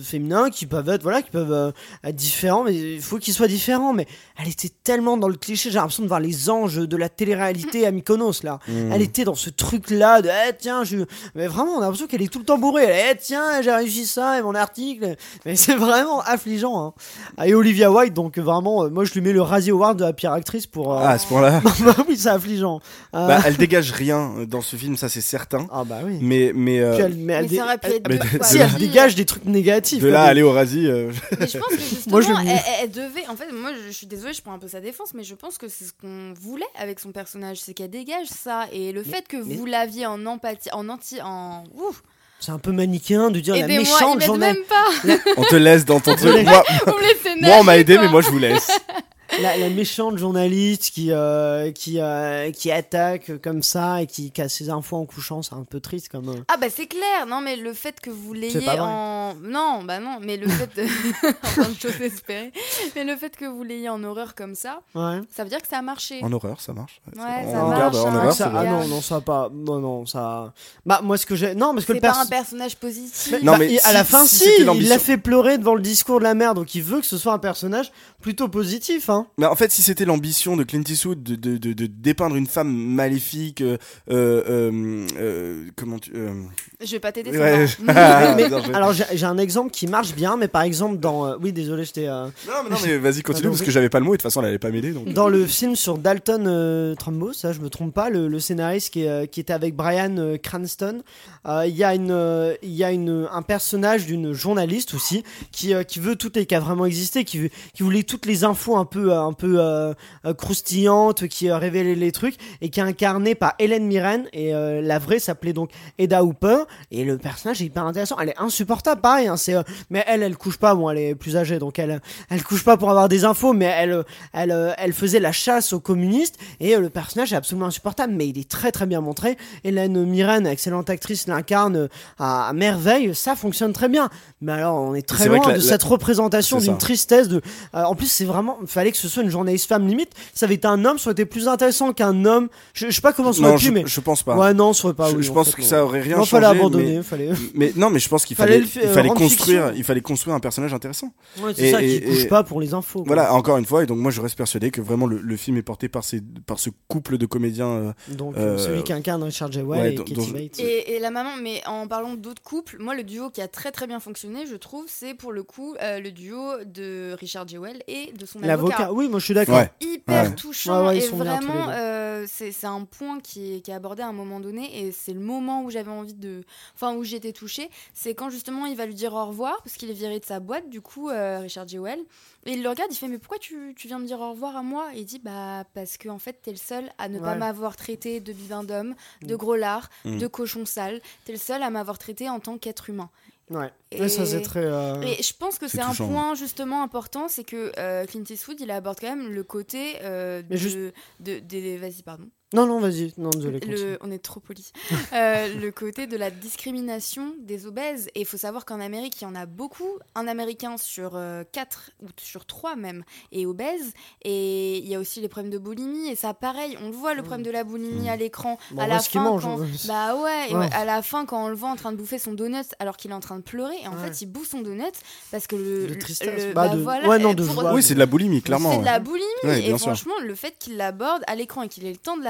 féminins 0.02 0.50
qui 0.50 0.66
peuvent 0.66 0.88
être, 0.88 1.02
voilà, 1.02 1.22
qui 1.22 1.30
peuvent 1.30 1.52
euh, 1.52 1.70
être 2.04 2.16
différents, 2.16 2.64
mais 2.64 2.74
il 2.94 3.00
faut 3.02 3.18
qu'ils 3.18 3.34
soient 3.34 3.48
différents. 3.48 3.92
Mais 3.92 4.06
elle 4.40 4.48
était 4.48 4.70
tellement 4.82 5.16
dans 5.16 5.28
le 5.28 5.36
cliché, 5.36 5.70
j'ai 5.70 5.76
l'impression 5.76 6.02
de 6.02 6.08
voir 6.08 6.20
les 6.20 6.50
anges 6.50 6.76
de 6.76 6.96
la 6.96 7.08
télé-réalité 7.08 7.86
à 7.86 7.90
Mykonos, 7.90 8.42
là. 8.42 8.58
Mmh. 8.68 8.92
Elle 8.92 9.02
était 9.02 9.21
dans 9.24 9.34
ce 9.34 9.50
truc-là 9.50 10.22
de, 10.22 10.28
eh, 10.28 10.52
tiens, 10.58 10.84
je. 10.84 10.98
Mais 11.34 11.46
vraiment, 11.46 11.72
on 11.72 11.78
a 11.78 11.82
l'impression 11.82 12.06
qu'elle 12.06 12.22
est 12.22 12.32
tout 12.32 12.38
le 12.38 12.44
temps 12.44 12.58
bourrée. 12.58 12.84
Elle, 12.84 13.16
eh, 13.16 13.18
tiens, 13.20 13.62
j'ai 13.62 13.72
réussi 13.72 14.06
ça 14.06 14.38
et 14.38 14.42
mon 14.42 14.54
article. 14.54 15.16
Mais 15.46 15.56
c'est 15.56 15.74
vraiment 15.74 16.20
affligeant. 16.20 16.86
Hein. 16.86 16.92
Ah, 17.36 17.46
Et 17.48 17.54
Olivia 17.54 17.90
White, 17.90 18.14
donc 18.14 18.38
vraiment, 18.38 18.84
euh, 18.84 18.88
moi 18.90 19.04
je 19.04 19.12
lui 19.14 19.20
mets 19.20 19.32
le 19.32 19.42
Razzie 19.42 19.70
Award 19.70 19.98
de 19.98 20.04
la 20.04 20.12
pire 20.12 20.32
actrice 20.32 20.66
pour. 20.66 20.92
euh, 20.94 21.02
Ah, 21.02 21.10
à 21.10 21.18
ce 21.18 21.26
point-là. 21.26 21.60
bah 21.84 21.96
oui, 22.08 22.16
c'est 22.16 22.28
affligeant. 22.28 22.80
Euh, 23.14 23.26
bah, 23.26 23.40
elle 23.44 23.56
dégage 23.56 23.90
rien 23.92 24.32
dans 24.48 24.60
ce 24.60 24.76
film, 24.76 24.96
ça 24.96 25.08
c'est 25.08 25.20
certain. 25.20 25.66
Ah 25.70 25.84
bah 25.84 25.98
oui. 26.04 26.18
Mais, 26.20 26.52
mais, 26.54 26.80
euh, 26.80 26.96
elle- 26.98 27.14
mais 27.16 27.32
elle 27.34 27.42
Mais 27.44 27.48
dé- 27.48 27.56
ça 27.56 27.64
aurait 27.64 27.78
pu 27.78 27.86
elle- 27.88 27.92
être 27.94 28.08
mais 28.08 28.18
deux 28.18 28.24
de- 28.24 28.36
fois 28.38 28.46
si 28.46 28.58
elle 28.58 28.74
dégage 28.74 29.14
des 29.14 29.24
trucs 29.24 29.44
négatifs. 29.44 30.02
de 30.02 30.08
là 30.08 30.22
aller 30.22 30.42
au 30.42 30.52
euh, 30.56 31.12
Mais 31.38 31.46
je 31.46 31.58
pense 31.58 31.68
que 31.68 31.76
justement, 31.78 32.02
Moi, 32.12 32.20
je 32.20 32.28
le 32.28 32.34
elle, 32.82 32.90
devait. 32.90 33.26
En 33.28 33.36
fait, 33.36 33.50
moi, 33.52 33.70
je, 33.74 33.88
je 33.90 33.96
suis 33.96 34.06
désolée, 34.06 34.32
je 34.32 34.42
prends 34.42 34.52
un 34.52 34.58
peu 34.58 34.68
sa 34.68 34.80
défense, 34.80 35.12
mais 35.14 35.24
je 35.24 35.34
pense 35.34 35.58
que 35.58 35.68
c'est 35.68 35.84
ce 35.84 35.92
qu'on 35.92 36.32
voulait 36.40 36.64
avec 36.80 37.00
son 37.00 37.10
personnage, 37.12 37.60
c'est 37.60 37.74
qu'elle 37.74 37.90
dégage 37.90 38.26
ça. 38.28 38.66
Et 38.72 38.92
le 38.92 39.02
fait 39.02 39.11
que 39.20 39.36
mais- 39.36 39.54
vous 39.56 39.66
l'aviez 39.66 40.06
en 40.06 40.24
empathie, 40.26 40.70
en 40.72 40.88
anti, 40.88 41.20
en. 41.22 41.64
Ouf, 41.74 42.02
C'est 42.40 42.52
un 42.52 42.58
peu 42.58 42.72
manichéen 42.72 43.30
de 43.30 43.40
dire 43.40 43.54
la 43.54 43.60
aidez-moi, 43.62 43.84
ils 43.84 43.92
méchante 43.92 44.16
m'aident 44.18 44.26
journaliste. 44.26 44.60
même 45.04 45.18
pas. 45.18 45.32
on 45.36 45.42
te 45.44 45.56
laisse 45.56 45.84
dans 45.84 46.00
ton 46.00 46.14
truc. 46.16 46.44
moi, 46.44 46.64
me 46.86 47.00
laissez 47.02 47.40
moi, 47.40 47.56
on 47.60 47.64
m'a 47.64 47.76
aidé, 47.78 47.94
quoi. 47.94 48.04
mais 48.04 48.10
moi 48.10 48.20
je 48.22 48.28
vous 48.30 48.38
laisse. 48.38 48.70
La, 49.40 49.56
la 49.56 49.70
méchante 49.70 50.18
journaliste 50.18 50.90
qui 50.92 51.10
euh, 51.10 51.72
qui 51.72 52.00
euh, 52.00 52.50
qui 52.50 52.70
attaque 52.70 53.40
comme 53.42 53.62
ça 53.62 54.02
et 54.02 54.06
qui 54.06 54.30
casse 54.30 54.54
ses 54.54 54.68
infos 54.70 54.96
en 54.96 55.06
couchant, 55.06 55.42
c'est 55.42 55.54
un 55.54 55.64
peu 55.64 55.80
triste 55.80 56.08
comme. 56.10 56.28
euh, 56.28 56.42
Ah 56.48 56.56
bah 56.58 56.66
c'est 56.74 56.86
clair, 56.86 57.26
non 57.26 57.40
mais 57.40 57.56
le 57.56 57.72
fait 57.72 57.98
que 58.00 58.10
vous 58.10 58.34
l'ayez 58.34 58.68
en... 58.78 59.34
Non, 59.42 59.82
bah 59.84 60.00
non, 60.00 60.18
mais 60.20 60.36
le 60.36 60.48
fait 60.48 60.68
de... 60.76 60.82
en 61.62 61.68
de 61.70 61.74
choses 61.80 62.00
espérées, 62.00 62.52
mais 62.94 63.04
le 63.04 63.16
fait 63.16 63.34
que 63.36 63.44
vous 63.46 63.62
l'ayez 63.62 63.88
en 63.88 64.02
horreur 64.04 64.34
comme 64.34 64.54
ça, 64.54 64.80
Ouais. 64.94 65.20
ça 65.34 65.44
veut 65.44 65.48
dire 65.50 65.62
que 65.62 65.68
ça 65.68 65.78
a 65.78 65.82
marché. 65.82 66.20
En 66.22 66.32
horreur, 66.32 66.60
ça 66.60 66.72
marche. 66.72 67.00
Ouais, 67.16 67.22
on 67.46 67.52
ça 67.52 67.62
regarde 67.64 67.94
marche, 67.94 68.06
en 68.06 68.14
horreur, 68.16 68.32
ça, 68.34 68.52
ah 68.54 68.64
non, 68.64 68.86
non, 68.88 69.00
ça 69.00 69.20
pas. 69.20 69.48
Non, 69.52 69.78
non, 69.80 70.06
ça. 70.06 70.52
Bah, 70.84 71.00
moi, 71.02 71.16
ce 71.16 71.24
que 71.26 71.34
j'ai. 71.36 71.54
Non, 71.54 71.72
parce 71.74 71.86
que 71.86 71.94
C'est 71.94 72.00
pas 72.00 72.20
un 72.20 72.26
personnage 72.26 72.76
positif. 72.76 73.32
Non, 73.42 73.52
Bah, 73.52 73.58
mais 73.58 73.72
il- 73.74 73.80
à 73.84 73.92
la 73.92 74.04
fin, 74.04 74.26
si 74.26 74.36
si, 74.40 74.50
il 74.58 74.88
l'a 74.88 74.98
fait 74.98 75.16
pleurer 75.18 75.58
devant 75.58 75.74
le 75.74 75.80
discours 75.82 76.18
de 76.18 76.24
la 76.24 76.34
mère, 76.34 76.54
donc 76.54 76.74
il 76.74 76.82
veut 76.82 77.00
que 77.00 77.06
ce 77.06 77.16
soit 77.18 77.32
un 77.32 77.38
personnage 77.38 77.90
plutôt 78.20 78.48
positif, 78.48 79.08
hein. 79.08 79.21
Mais 79.38 79.46
en 79.46 79.54
fait, 79.56 79.70
si 79.72 79.82
c'était 79.82 80.04
l'ambition 80.04 80.56
de 80.56 80.64
Clint 80.64 80.82
Eastwood 80.88 81.22
de, 81.22 81.34
de, 81.36 81.56
de, 81.56 81.72
de 81.72 81.86
dépeindre 81.86 82.36
une 82.36 82.46
femme 82.46 82.72
maléfique, 82.72 83.60
euh, 83.62 83.76
euh, 84.10 85.06
euh, 85.18 85.64
comment 85.76 85.98
tu, 85.98 86.12
euh, 86.14 86.32
Je 86.80 86.90
vais 86.92 87.00
pas 87.00 87.12
t'aider. 87.12 87.30
Ouais. 87.36 87.66
Ah, 87.88 88.34
Mais- 88.36 88.44
alors 88.74 88.92
j'ai 88.92 89.04
j'ai 89.14 89.26
un 89.26 89.38
exemple 89.38 89.70
qui 89.70 89.86
marche 89.86 90.14
bien, 90.14 90.36
mais 90.36 90.48
par 90.48 90.62
exemple 90.62 90.98
dans, 90.98 91.36
oui 91.38 91.52
désolé, 91.52 91.84
j'étais 91.84 92.06
euh, 92.08 92.24
non, 92.46 92.52
mais 92.64 92.70
non, 92.70 92.76
mais 92.84 92.98
vas-y, 92.98 93.22
continue 93.22 93.46
Ah, 93.48 93.50
parce 93.50 93.62
que 93.62 93.70
j'avais 93.70 93.88
pas 93.88 93.98
le 93.98 94.04
mot 94.04 94.14
et 94.14 94.16
de 94.16 94.22
toute 94.22 94.30
façon, 94.30 94.40
elle 94.40 94.48
allait 94.48 94.58
pas 94.58 94.70
m'aider. 94.70 94.92
Donc. 94.92 95.08
dans 95.12 95.28
le 95.28 95.46
film 95.46 95.76
sur 95.76 95.98
Dalton 95.98 96.44
euh, 96.46 96.94
Trumbo, 96.94 97.32
ça 97.32 97.52
je 97.52 97.60
me 97.60 97.68
trompe 97.70 97.94
pas, 97.94 98.10
le, 98.10 98.28
le 98.28 98.40
scénariste 98.40 98.92
qui, 98.92 99.02
est, 99.04 99.28
qui 99.30 99.40
était 99.40 99.52
avec 99.52 99.74
Brian 99.76 100.16
euh, 100.18 100.36
Cranston, 100.38 101.02
euh, 101.46 101.64
il 101.66 101.76
y 101.76 101.84
a 101.84 101.94
une, 101.94 102.10
euh, 102.10 102.54
il 102.62 102.72
y 102.72 102.84
a 102.84 102.90
une, 102.92 103.28
un 103.32 103.42
personnage 103.42 104.06
d'une 104.06 104.32
journaliste 104.32 104.94
aussi 104.94 105.22
qui, 105.50 105.74
euh, 105.74 105.82
qui 105.82 106.00
veut 106.00 106.16
toutes 106.16 106.36
et 106.36 106.46
qui 106.46 106.54
a 106.54 106.60
vraiment 106.60 106.86
existé, 106.86 107.24
qui, 107.24 107.38
veut- 107.38 107.50
qui 107.74 107.82
voulait 107.82 108.02
toutes 108.02 108.26
les 108.26 108.44
infos 108.44 108.76
un 108.76 108.84
peu 108.84 109.11
peu, 109.12 109.18
un 109.18 109.32
peu 109.32 109.56
euh, 109.58 109.94
euh, 110.24 110.34
croustillante, 110.34 111.26
qui 111.28 111.50
euh, 111.50 111.56
révélait 111.58 111.94
les 111.94 112.12
trucs, 112.12 112.36
et 112.60 112.70
qui 112.70 112.80
est 112.80 112.82
incarnée 112.82 113.34
par 113.34 113.54
Hélène 113.58 113.86
Mirren, 113.86 114.24
et 114.32 114.54
euh, 114.54 114.80
la 114.82 114.98
vraie 114.98 115.18
s'appelait 115.18 115.52
donc 115.52 115.70
Eda 115.98 116.22
Hooper, 116.24 116.58
et 116.90 117.04
le 117.04 117.18
personnage 117.18 117.60
est 117.62 117.66
hyper 117.66 117.84
intéressant. 117.84 118.16
Elle 118.20 118.30
est 118.30 118.38
insupportable, 118.38 119.00
pareil, 119.00 119.26
hein, 119.28 119.36
c'est, 119.36 119.54
euh, 119.54 119.62
mais 119.90 120.04
elle, 120.06 120.22
elle 120.22 120.36
couche 120.36 120.58
pas, 120.58 120.74
bon, 120.74 120.90
elle 120.90 120.98
est 120.98 121.14
plus 121.14 121.36
âgée, 121.36 121.58
donc 121.58 121.78
elle, 121.78 122.00
elle 122.30 122.42
couche 122.42 122.64
pas 122.64 122.76
pour 122.76 122.90
avoir 122.90 123.08
des 123.08 123.24
infos, 123.24 123.52
mais 123.52 123.66
elle, 123.66 124.04
elle, 124.32 124.50
euh, 124.52 124.72
elle 124.78 124.92
faisait 124.92 125.20
la 125.20 125.32
chasse 125.32 125.72
aux 125.72 125.80
communistes, 125.80 126.36
et 126.60 126.76
euh, 126.76 126.80
le 126.80 126.90
personnage 126.90 127.32
est 127.32 127.36
absolument 127.36 127.66
insupportable, 127.66 128.12
mais 128.14 128.28
il 128.28 128.38
est 128.38 128.48
très 128.48 128.72
très 128.72 128.86
bien 128.86 129.00
montré. 129.00 129.36
Hélène 129.64 130.04
Mirren, 130.04 130.46
excellente 130.46 130.90
actrice, 130.90 131.26
l'incarne 131.26 131.76
euh, 131.76 131.88
à, 132.18 132.52
merveille, 132.54 133.14
ça 133.14 133.36
fonctionne 133.36 133.72
très 133.72 133.88
bien. 133.88 134.08
Mais 134.40 134.52
alors, 134.52 134.76
on 134.76 134.94
est 134.94 135.06
très 135.06 135.28
loin 135.28 135.38
la- 135.46 135.54
de 135.54 135.58
la- 135.58 135.60
cette 135.64 135.82
représentation 135.82 136.58
d'une 136.58 136.78
tristesse 136.78 137.28
de. 137.28 137.40
euh, 137.74 137.82
en 137.84 137.94
plus, 137.94 138.06
c'est 138.06 138.24
vraiment. 138.24 138.58
Il 138.60 138.66
fallait 138.66 138.90
que 138.92 138.96
ce 139.02 139.08
soit 139.08 139.22
une 139.22 139.30
journaliste 139.30 139.68
femme 139.68 139.86
limite. 139.86 140.10
Ça 140.34 140.46
avait 140.46 140.54
été 140.56 140.66
un 140.66 140.84
homme, 140.84 140.98
ça 140.98 141.08
aurait 141.08 141.12
été 141.12 141.24
plus 141.26 141.48
intéressant 141.48 141.92
qu'un 141.92 142.24
homme. 142.24 142.48
Je, 142.74 142.86
je 142.86 142.90
sais 142.94 143.00
pas 143.00 143.12
comment 143.12 143.32
ça 143.32 143.40
aurait 143.42 143.50
Non, 143.52 143.58
pu, 143.58 143.64
je, 143.66 143.70
mais. 143.72 143.82
je 143.86 144.00
pense 144.00 144.22
pas. 144.22 144.36
Ouais, 144.36 144.54
non, 144.54 144.72
ça 144.72 144.86
aurait 144.86 144.94
pas. 144.94 145.10
je, 145.10 145.16
oui, 145.16 145.22
je 145.22 145.30
en 145.30 145.34
pense 145.34 145.50
fait, 145.50 145.56
que 145.56 145.62
non. 145.62 145.68
ça 145.68 145.84
aurait 145.84 146.00
rien 146.00 146.16
Non, 146.16 146.24
changé. 146.24 146.30
fallait 146.42 146.58
abandonner, 146.58 146.96
mais, 146.96 147.02
fallait. 147.02 147.30
mais 147.54 147.72
non, 147.76 147.90
mais 147.90 147.98
je 147.98 148.08
pense 148.08 148.24
qu'il 148.24 148.36
Fallait 148.36 148.60
fallait, 148.62 148.86
il 149.04 149.10
euh, 149.10 149.14
construire, 149.14 149.62
fiction. 149.66 149.72
il 149.76 149.84
fallait 149.84 150.00
construire 150.00 150.36
un 150.36 150.40
personnage 150.40 150.72
intéressant. 150.74 151.12
Ouais, 151.42 151.52
c'est 151.54 151.70
ça 151.70 151.82
et- 151.82 152.00
qui 152.00 152.06
couche 152.06 152.24
et- 152.24 152.28
pas 152.28 152.42
pour 152.42 152.60
les 152.60 152.74
infos. 152.74 153.00
quoi. 153.00 153.06
Voilà, 153.14 153.32
encore 153.34 153.56
une 153.58 153.66
fois, 153.66 153.82
et 153.82 153.86
donc 153.86 153.98
moi 153.98 154.10
je 154.10 154.20
reste 154.20 154.36
persuadé 154.36 154.70
que 154.70 154.80
vraiment 154.80 155.06
le, 155.06 155.18
le 155.18 155.36
film 155.36 155.56
est 155.56 155.62
porté 155.62 155.88
par 155.88 156.04
ces, 156.04 156.20
par 156.46 156.58
ce 156.58 156.70
couple 156.88 157.18
de 157.18 157.26
comédiens. 157.26 157.66
euh, 157.68 157.92
Donc, 158.08 158.36
euh, 158.36 158.58
celui 158.58 158.82
qui 158.82 158.92
incarne 158.92 159.22
Richard 159.22 159.50
J. 159.52 159.60
Well 159.62 159.66
ouais, 159.80 159.92
et 159.92 159.94
Katie 159.96 160.32
Bates. 160.32 160.58
Et, 160.60 160.94
et 160.94 160.98
la 161.00 161.10
maman, 161.10 161.30
mais 161.42 161.60
en 161.66 161.86
parlant 161.88 162.14
d'autres 162.14 162.42
couples, 162.42 162.76
moi 162.80 162.94
le 162.94 163.02
duo 163.02 163.30
qui 163.30 163.40
a 163.40 163.48
très 163.48 163.70
très 163.72 163.86
bien 163.86 164.00
fonctionné, 164.00 164.44
je 164.50 164.56
trouve, 164.56 164.84
c'est 164.88 165.14
pour 165.14 165.32
le 165.32 165.42
coup 165.42 165.74
euh, 165.82 166.00
le 166.00 166.10
duo 166.10 166.36
de 166.66 167.14
Richard 167.18 167.48
Jewell 167.48 167.82
et 167.88 168.12
de 168.18 168.26
son 168.26 168.42
avocat. 168.42 168.91
Oui, 168.92 169.08
moi 169.08 169.18
je 169.18 169.24
suis 169.24 169.34
d'accord. 169.34 169.56
Ouais. 169.56 169.70
Hyper 169.80 170.24
Ouais. 170.30 170.34
touchant 170.34 170.82
Ouais, 170.82 170.88
ouais, 170.88 170.98
ils 170.98 171.04
et 171.04 171.08
vraiment 171.08 171.68
euh, 171.70 172.26
c'est 172.28 172.64
un 172.64 172.84
point 172.84 173.20
qui 173.20 173.54
est, 173.54 173.60
qui 173.60 173.70
est 173.70 173.74
abordé 173.74 174.02
à 174.02 174.08
un 174.08 174.12
moment 174.12 174.38
donné 174.40 174.80
et 174.86 174.92
c'est 174.92 175.12
le 175.12 175.20
moment 175.20 175.62
où 175.64 175.70
j'avais 175.70 175.90
envie 175.90 176.14
de 176.14 176.42
enfin 176.74 176.94
où 176.94 177.02
j'étais 177.04 177.32
touchée 177.32 177.68
c'est 177.94 178.14
quand 178.14 178.30
justement 178.30 178.66
il 178.66 178.76
va 178.76 178.86
lui 178.86 178.94
dire 178.94 179.12
au 179.14 179.24
revoir 179.26 179.60
parce 179.64 179.76
qu'il 179.76 179.90
est 179.90 179.94
viré 179.94 180.18
de 180.20 180.24
sa 180.24 180.38
boîte 180.40 180.68
du 180.68 180.80
coup 180.80 181.08
euh, 181.08 181.38
Richard 181.40 181.66
Jewell 181.68 181.98
et 182.46 182.52
il 182.52 182.62
le 182.62 182.68
regarde 182.68 182.90
il 182.92 182.96
fait 182.96 183.08
mais 183.08 183.18
pourquoi 183.18 183.38
tu, 183.38 183.74
tu 183.76 183.86
viens 183.88 183.98
me 183.98 184.06
dire 184.06 184.20
au 184.20 184.30
revoir 184.30 184.56
à 184.56 184.62
moi? 184.62 184.88
Et 184.94 185.00
il 185.00 185.04
dit 185.04 185.20
bah 185.20 185.64
parce 185.74 185.96
que 185.96 186.08
en 186.08 186.18
fait 186.18 186.40
t'es 186.42 186.50
le 186.52 186.56
seul 186.56 186.90
à 186.98 187.08
ne 187.08 187.18
pas 187.18 187.34
m'avoir 187.36 187.76
traité 187.76 188.20
de 188.20 188.32
bibin 188.32 188.62
d'homme 188.64 188.94
de 189.22 189.34
Mm. 189.34 189.38
gros 189.38 189.56
lard 189.56 189.88
Mm. 190.04 190.18
de 190.18 190.26
cochon 190.26 190.66
sale 190.66 191.00
t'es 191.24 191.32
le 191.32 191.38
seul 191.38 191.62
à 191.62 191.70
m'avoir 191.70 191.98
traité 191.98 192.28
en 192.28 192.40
tant 192.40 192.58
qu'être 192.58 192.90
humain 192.90 193.08
Ouais. 193.54 193.70
Et- 193.90 194.08
ça 194.08 194.24
c'est 194.26 194.40
très. 194.42 194.64
euh, 194.64 195.00
et 195.02 195.22
je 195.22 195.32
pense 195.36 195.58
que 195.58 195.68
C'est 195.68 195.76
c'est 195.78 195.82
un 195.82 195.92
point 195.94 196.34
justement 196.34 196.82
important, 196.82 197.28
c'est 197.28 197.44
que 197.44 197.72
euh, 197.78 198.04
Clint 198.06 198.24
Eastwood, 198.28 198.60
il 198.60 198.70
aborde 198.70 198.98
quand 199.00 199.14
même 199.14 199.30
le 199.32 199.42
côté 199.44 199.96
euh, 200.02 200.42
Mais 200.48 200.56
de, 200.56 200.60
juste- 200.60 200.78
de, 201.20 201.38
des- 201.38 201.76
vas-y 201.78 202.02
pardon, 202.02 202.28
Non, 202.52 202.66
non, 202.66 202.80
vas-y. 202.80 203.12
Non, 203.18 203.30
désolé. 203.30 203.60
le, 203.60 203.98
on 204.02 204.10
est 204.10 204.18
trop 204.18 204.40
poli, 204.40 204.70
Euh, 205.12 205.48
le 205.60 205.70
côté 205.70 206.06
de 206.06 206.16
la 206.16 206.30
discrimination 206.30 207.34
des 207.40 207.66
obèses. 207.66 208.08
Et 208.14 208.20
il 208.20 208.26
faut 208.26 208.36
savoir 208.36 208.64
qu'en 208.64 208.80
Amérique, 208.80 209.20
il 209.20 209.24
y 209.24 209.26
en 209.26 209.34
a 209.34 209.46
beaucoup, 209.46 209.98
un 210.14 210.28
Américain 210.28 210.76
sur 210.78 211.18
4 211.52 211.90
ou 212.02 212.06
sur 212.20 212.44
3 212.46 212.76
même 212.76 213.04
est 213.32 213.46
obèse. 213.46 213.92
Et 214.22 214.78
il 214.78 214.88
y 214.88 214.94
a 214.94 214.98
aussi 215.00 215.20
les 215.20 215.28
problèmes 215.28 215.50
de 215.52 215.58
boulimie. 215.58 216.08
Et 216.10 216.16
ça, 216.16 216.34
pareil, 216.34 216.76
on 216.82 216.86
le 216.86 216.92
voit 216.94 217.14
le 217.14 217.22
problème 217.22 217.42
de 217.44 217.50
la 217.50 217.64
boulimie 217.64 218.08
à 218.08 218.16
l'écran. 218.16 218.58
Bon, 218.72 218.82
à 218.82 218.84
on 218.84 218.88
la 218.88 218.98
fin, 219.00 219.22
mange, 219.22 219.42
quand- 219.42 219.60
hein. 219.62 219.66
bah 219.88 220.16
ouais, 220.16 220.54
à 220.72 220.84
la 220.84 221.02
fin 221.02 221.26
quand 221.26 221.44
on 221.44 221.48
le 221.48 221.54
voit 221.54 221.70
en 221.70 221.76
train 221.76 221.92
de 221.92 221.96
bouffer 221.96 222.18
son 222.18 222.32
donut 222.32 222.64
alors 222.78 222.96
qu'il 222.96 223.10
est 223.10 223.14
en 223.14 223.20
train 223.20 223.36
de 223.36 223.42
pleurer, 223.42 223.76
et 223.82 223.88
en 223.88 223.92
Ouais. 223.96 224.08
fait 224.10 224.22
il 224.22 224.26
bouffe 224.26 224.48
son 224.50 224.60
donut 224.60 224.84
parce 225.30 225.46
que 225.46 225.56
le, 225.56 225.82
De 225.86 225.94
le- 225.94 225.98
tristesse. 225.98 226.46
le- 226.48 226.52
Bah, 226.52 226.68
bah 226.68 226.74
de- 226.76 226.80
voilà, 226.82 227.08
ouais, 227.08 227.18
non, 227.18 227.30
et 227.30 227.34
de 227.34 227.44
pour- 227.44 227.54
joie. 227.62 227.72
Oui, 227.74 227.82
c'est 227.82 227.94
de 227.94 227.98
la 227.98 228.06
boulimie, 228.06 228.42
clairement. 228.42 228.72
c'est 228.72 228.78
de 228.80 228.84
la 228.84 228.98
boulimie 228.98 229.22
Ouais, 229.44 229.62
et 229.62 229.66
sûr. 229.68 229.78
franchement 229.78 230.14
le 230.22 230.34
fait 230.34 230.54
qu'il 230.58 230.76
l'aborde 230.76 231.22
à 231.26 231.34
l'écran 231.34 231.62
et 231.62 231.68
qu'il 231.68 231.86
ait 231.86 231.90
le 231.92 231.96
temps 231.96 232.16
de 232.16 232.22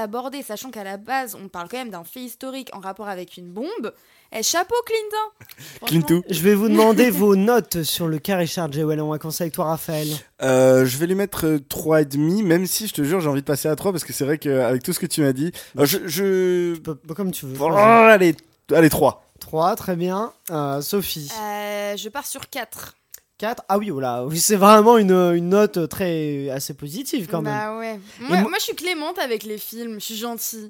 sachant 0.45 0.71
qu'à 0.71 0.83
la 0.83 0.97
base 0.97 1.35
on 1.35 1.47
parle 1.47 1.67
quand 1.69 1.77
même 1.77 1.89
d'un 1.89 2.03
fait 2.03 2.21
historique 2.21 2.69
en 2.73 2.79
rapport 2.79 3.07
avec 3.07 3.37
une 3.37 3.51
bombe, 3.51 3.93
et 4.35 4.41
chapeau 4.41 4.75
Clinton. 4.85 5.85
Clintou. 5.85 6.23
Je 6.29 6.41
vais 6.41 6.55
vous 6.55 6.67
demander 6.67 7.09
vos 7.11 7.35
notes 7.35 7.83
sur 7.83 8.07
le 8.07 8.17
cas 8.17 8.37
Richard 8.37 8.71
J. 8.71 8.83
Well. 8.83 8.99
On 9.01 9.11
va 9.11 9.19
commencer 9.19 9.43
avec 9.43 9.53
toi, 9.53 9.65
Raphaël. 9.65 10.07
Euh, 10.41 10.85
je 10.85 10.97
vais 10.97 11.05
lui 11.05 11.15
mettre 11.15 11.45
euh, 11.45 11.57
3,5, 11.59 12.43
même 12.43 12.65
si 12.65 12.87
je 12.87 12.93
te 12.93 13.03
jure, 13.03 13.21
j'ai 13.21 13.29
envie 13.29 13.41
de 13.41 13.45
passer 13.45 13.67
à 13.67 13.75
3 13.75 13.91
parce 13.91 14.03
que 14.03 14.13
c'est 14.13 14.25
vrai 14.25 14.39
qu'avec 14.39 14.81
tout 14.81 14.93
ce 14.93 14.99
que 14.99 15.05
tu 15.05 15.21
m'as 15.21 15.33
dit, 15.33 15.51
euh, 15.77 15.85
je. 15.85 16.75
peu 16.79 16.95
Comme 17.13 17.31
tu 17.31 17.45
veux. 17.45 17.55
Oh, 17.59 17.71
allez, 17.71 18.35
allez, 18.71 18.89
3. 18.89 19.23
3, 19.39 19.75
très 19.75 19.95
bien. 19.95 20.33
Euh, 20.49 20.81
Sophie. 20.81 21.29
Euh, 21.39 21.95
je 21.97 22.09
pars 22.09 22.25
sur 22.25 22.49
4. 22.49 22.95
4. 23.39 23.63
Ah 23.67 23.77
oui, 23.77 23.89
voilà. 23.89 24.25
C'est 24.35 24.55
vraiment 24.55 24.97
une, 24.97 25.11
une 25.11 25.49
note 25.49 25.89
très 25.89 26.49
assez 26.49 26.73
positive 26.73 27.27
quand 27.29 27.41
même. 27.41 27.53
Bah 27.53 27.77
ouais. 27.77 27.99
Moi, 28.21 28.37
moi- 28.39 28.49
moi, 28.49 28.57
je 28.59 28.63
suis 28.65 28.75
clémente 28.75 29.17
avec 29.19 29.43
les 29.43 29.57
films, 29.57 29.95
je 29.95 30.05
suis 30.05 30.15
gentille. 30.15 30.69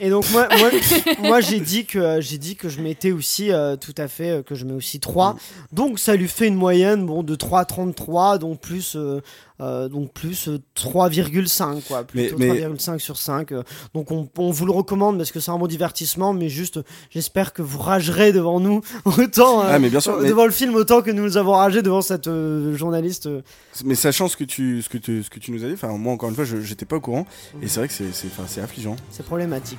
Et 0.00 0.10
donc 0.10 0.28
moi, 0.30 0.48
moi, 0.58 0.70
moi, 1.20 1.40
j'ai 1.40 1.60
dit 1.60 1.84
que 1.84 2.20
j'ai 2.20 2.38
dit 2.38 2.56
que 2.56 2.68
je 2.68 2.80
mettais 2.80 3.12
aussi 3.12 3.52
euh, 3.52 3.76
tout 3.76 3.94
à 3.98 4.08
fait 4.08 4.30
euh, 4.30 4.42
que 4.42 4.54
je 4.54 4.64
mets 4.64 4.72
aussi 4.72 5.00
3. 5.00 5.36
Donc 5.72 5.98
ça 5.98 6.16
lui 6.16 6.28
fait 6.28 6.48
une 6.48 6.54
moyenne 6.56 7.04
bon 7.06 7.22
de 7.22 7.36
3,33 7.36 8.38
donc 8.38 8.60
plus 8.60 8.96
euh, 8.96 9.20
euh, 9.60 9.88
donc 9.88 10.12
plus 10.12 10.48
euh, 10.48 10.58
3,5 10.76 11.82
quoi, 11.86 12.04
plutôt 12.04 12.36
Mais- 12.38 12.46
mais- 12.48 12.60
3,5 12.60 12.98
sur 13.00 13.16
5. 13.16 13.52
euh. 13.52 13.62
donc 13.94 14.10
on, 14.10 14.28
on 14.38 14.50
vous 14.50 14.66
le 14.66 14.72
recommande 14.72 15.16
parce 15.18 15.32
que 15.32 15.40
c'est 15.40 15.50
un 15.50 15.58
bon 15.58 15.66
divertissement 15.66 16.32
mais 16.32 16.48
juste 16.48 16.78
euh, 16.78 16.82
j'espère 17.10 17.52
que 17.52 17.62
vous 17.62 17.78
ragerez 17.80 18.32
devant 18.32 18.60
nous 18.60 18.80
autant 19.04 19.62
euh, 19.62 19.70
Ah, 19.70 19.78
mais 19.78 19.88
bien 19.90 20.00
sûr, 20.00 20.18
mais- 20.20 20.28
devant 20.28 20.44
le 20.44 20.52
film 20.52 20.74
autant 20.74 21.02
que 21.02 21.10
nous 21.10 21.36
avons 21.36 21.52
ragé 21.52 21.82
devant 21.82 22.02
cette 22.02 22.28
euh, 22.28 22.76
journaliste 22.76 23.26
euh, 23.26 23.42
Mais 23.84 23.94
sachant 23.94 24.28
ce 24.28 24.36
que 24.36 24.44
tu, 24.44 24.82
ce 24.82 24.88
que 24.88 24.98
tu, 24.98 25.22
ce 25.22 25.30
que 25.30 25.38
tu 25.38 25.50
nous 25.52 25.64
as 25.64 25.68
dit, 25.68 25.74
enfin, 25.74 25.88
moi, 25.88 26.12
encore 26.12 26.28
une 26.28 26.34
fois, 26.34 26.44
je 26.44 26.60
j'étais 26.60 26.84
pas 26.86 26.96
au 26.96 27.00
courant. 27.00 27.26
Et 27.62 27.68
c'est 27.68 27.80
vrai 27.80 27.88
que 27.88 27.94
c'est, 27.94 28.60
affligeant. 28.60 28.96
C'est 29.10 29.24
problématique. 29.24 29.78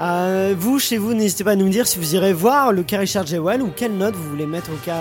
Euh, 0.00 0.54
vous, 0.58 0.78
chez 0.78 0.96
vous, 0.98 1.14
n'hésitez 1.14 1.44
pas 1.44 1.52
à 1.52 1.56
nous 1.56 1.68
dire 1.68 1.86
si 1.86 1.98
vous 1.98 2.14
irez 2.14 2.32
voir 2.32 2.72
le 2.72 2.82
cas 2.82 2.98
Richard 2.98 3.26
Jewell 3.26 3.62
ou 3.62 3.70
quelle 3.74 3.96
note 3.96 4.14
vous 4.14 4.28
voulez 4.30 4.46
mettre 4.46 4.70
au 4.70 4.76
cas 4.84 4.98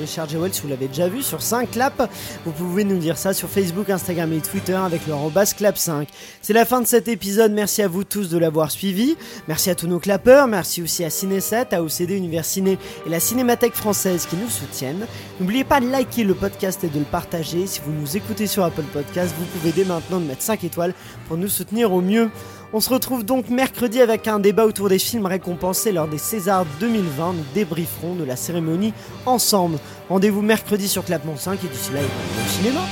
Richard 0.00 0.28
Jewell 0.28 0.52
si 0.52 0.62
vous 0.62 0.68
l'avez 0.68 0.88
déjà 0.88 1.08
vu 1.08 1.22
sur 1.22 1.42
5 1.42 1.70
clap. 1.70 2.10
Vous 2.44 2.52
pouvez 2.52 2.84
nous 2.84 2.98
dire 2.98 3.16
ça 3.18 3.32
sur 3.34 3.48
Facebook, 3.56 3.88
Instagram 3.88 4.34
et 4.34 4.40
Twitter 4.40 4.74
avec 4.74 5.06
le 5.06 5.14
arobase 5.14 5.54
clap 5.54 5.78
5. 5.78 6.08
C'est 6.42 6.52
la 6.52 6.66
fin 6.66 6.82
de 6.82 6.86
cet 6.86 7.08
épisode. 7.08 7.52
Merci 7.52 7.80
à 7.80 7.88
vous 7.88 8.04
tous 8.04 8.28
de 8.28 8.36
l'avoir 8.36 8.70
suivi. 8.70 9.16
Merci 9.48 9.70
à 9.70 9.74
tous 9.74 9.86
nos 9.86 9.98
clappeurs. 9.98 10.46
Merci 10.46 10.82
aussi 10.82 11.02
à 11.04 11.08
Ciné7, 11.08 11.74
à 11.74 11.82
OCD 11.82 12.18
Univers 12.18 12.44
Ciné 12.44 12.76
et 13.06 13.08
la 13.08 13.18
Cinémathèque 13.18 13.72
française 13.72 14.26
qui 14.26 14.36
nous 14.36 14.50
soutiennent. 14.50 15.06
N'oubliez 15.40 15.64
pas 15.64 15.80
de 15.80 15.88
liker 15.88 16.24
le 16.24 16.34
podcast 16.34 16.84
et 16.84 16.88
de 16.88 16.98
le 16.98 17.06
partager. 17.06 17.66
Si 17.66 17.80
vous 17.80 17.92
nous 17.92 18.14
écoutez 18.14 18.46
sur 18.46 18.62
Apple 18.62 18.82
Podcast, 18.92 19.34
vous 19.38 19.46
pouvez 19.46 19.72
dès 19.72 19.86
maintenant 19.86 20.20
de 20.20 20.26
mettre 20.26 20.42
5 20.42 20.62
étoiles 20.64 20.92
pour 21.26 21.38
nous 21.38 21.48
soutenir 21.48 21.94
au 21.94 22.02
mieux. 22.02 22.28
On 22.74 22.80
se 22.80 22.90
retrouve 22.90 23.24
donc 23.24 23.48
mercredi 23.48 24.02
avec 24.02 24.28
un 24.28 24.38
débat 24.38 24.66
autour 24.66 24.90
des 24.90 24.98
films 24.98 25.24
récompensés 25.24 25.92
lors 25.92 26.08
des 26.08 26.18
Césars 26.18 26.66
2020. 26.78 27.32
Nous 27.32 27.44
débrieferons 27.54 28.16
de 28.16 28.24
la 28.24 28.36
cérémonie 28.36 28.92
ensemble. 29.24 29.78
Rendez-vous 30.10 30.42
mercredi 30.42 30.88
sur 30.88 31.06
Clapement 31.06 31.38
5 31.38 31.64
et 31.64 31.68
d'ici 31.68 31.90
là, 31.94 32.00
au 32.00 32.48
cinéma. 32.50 32.82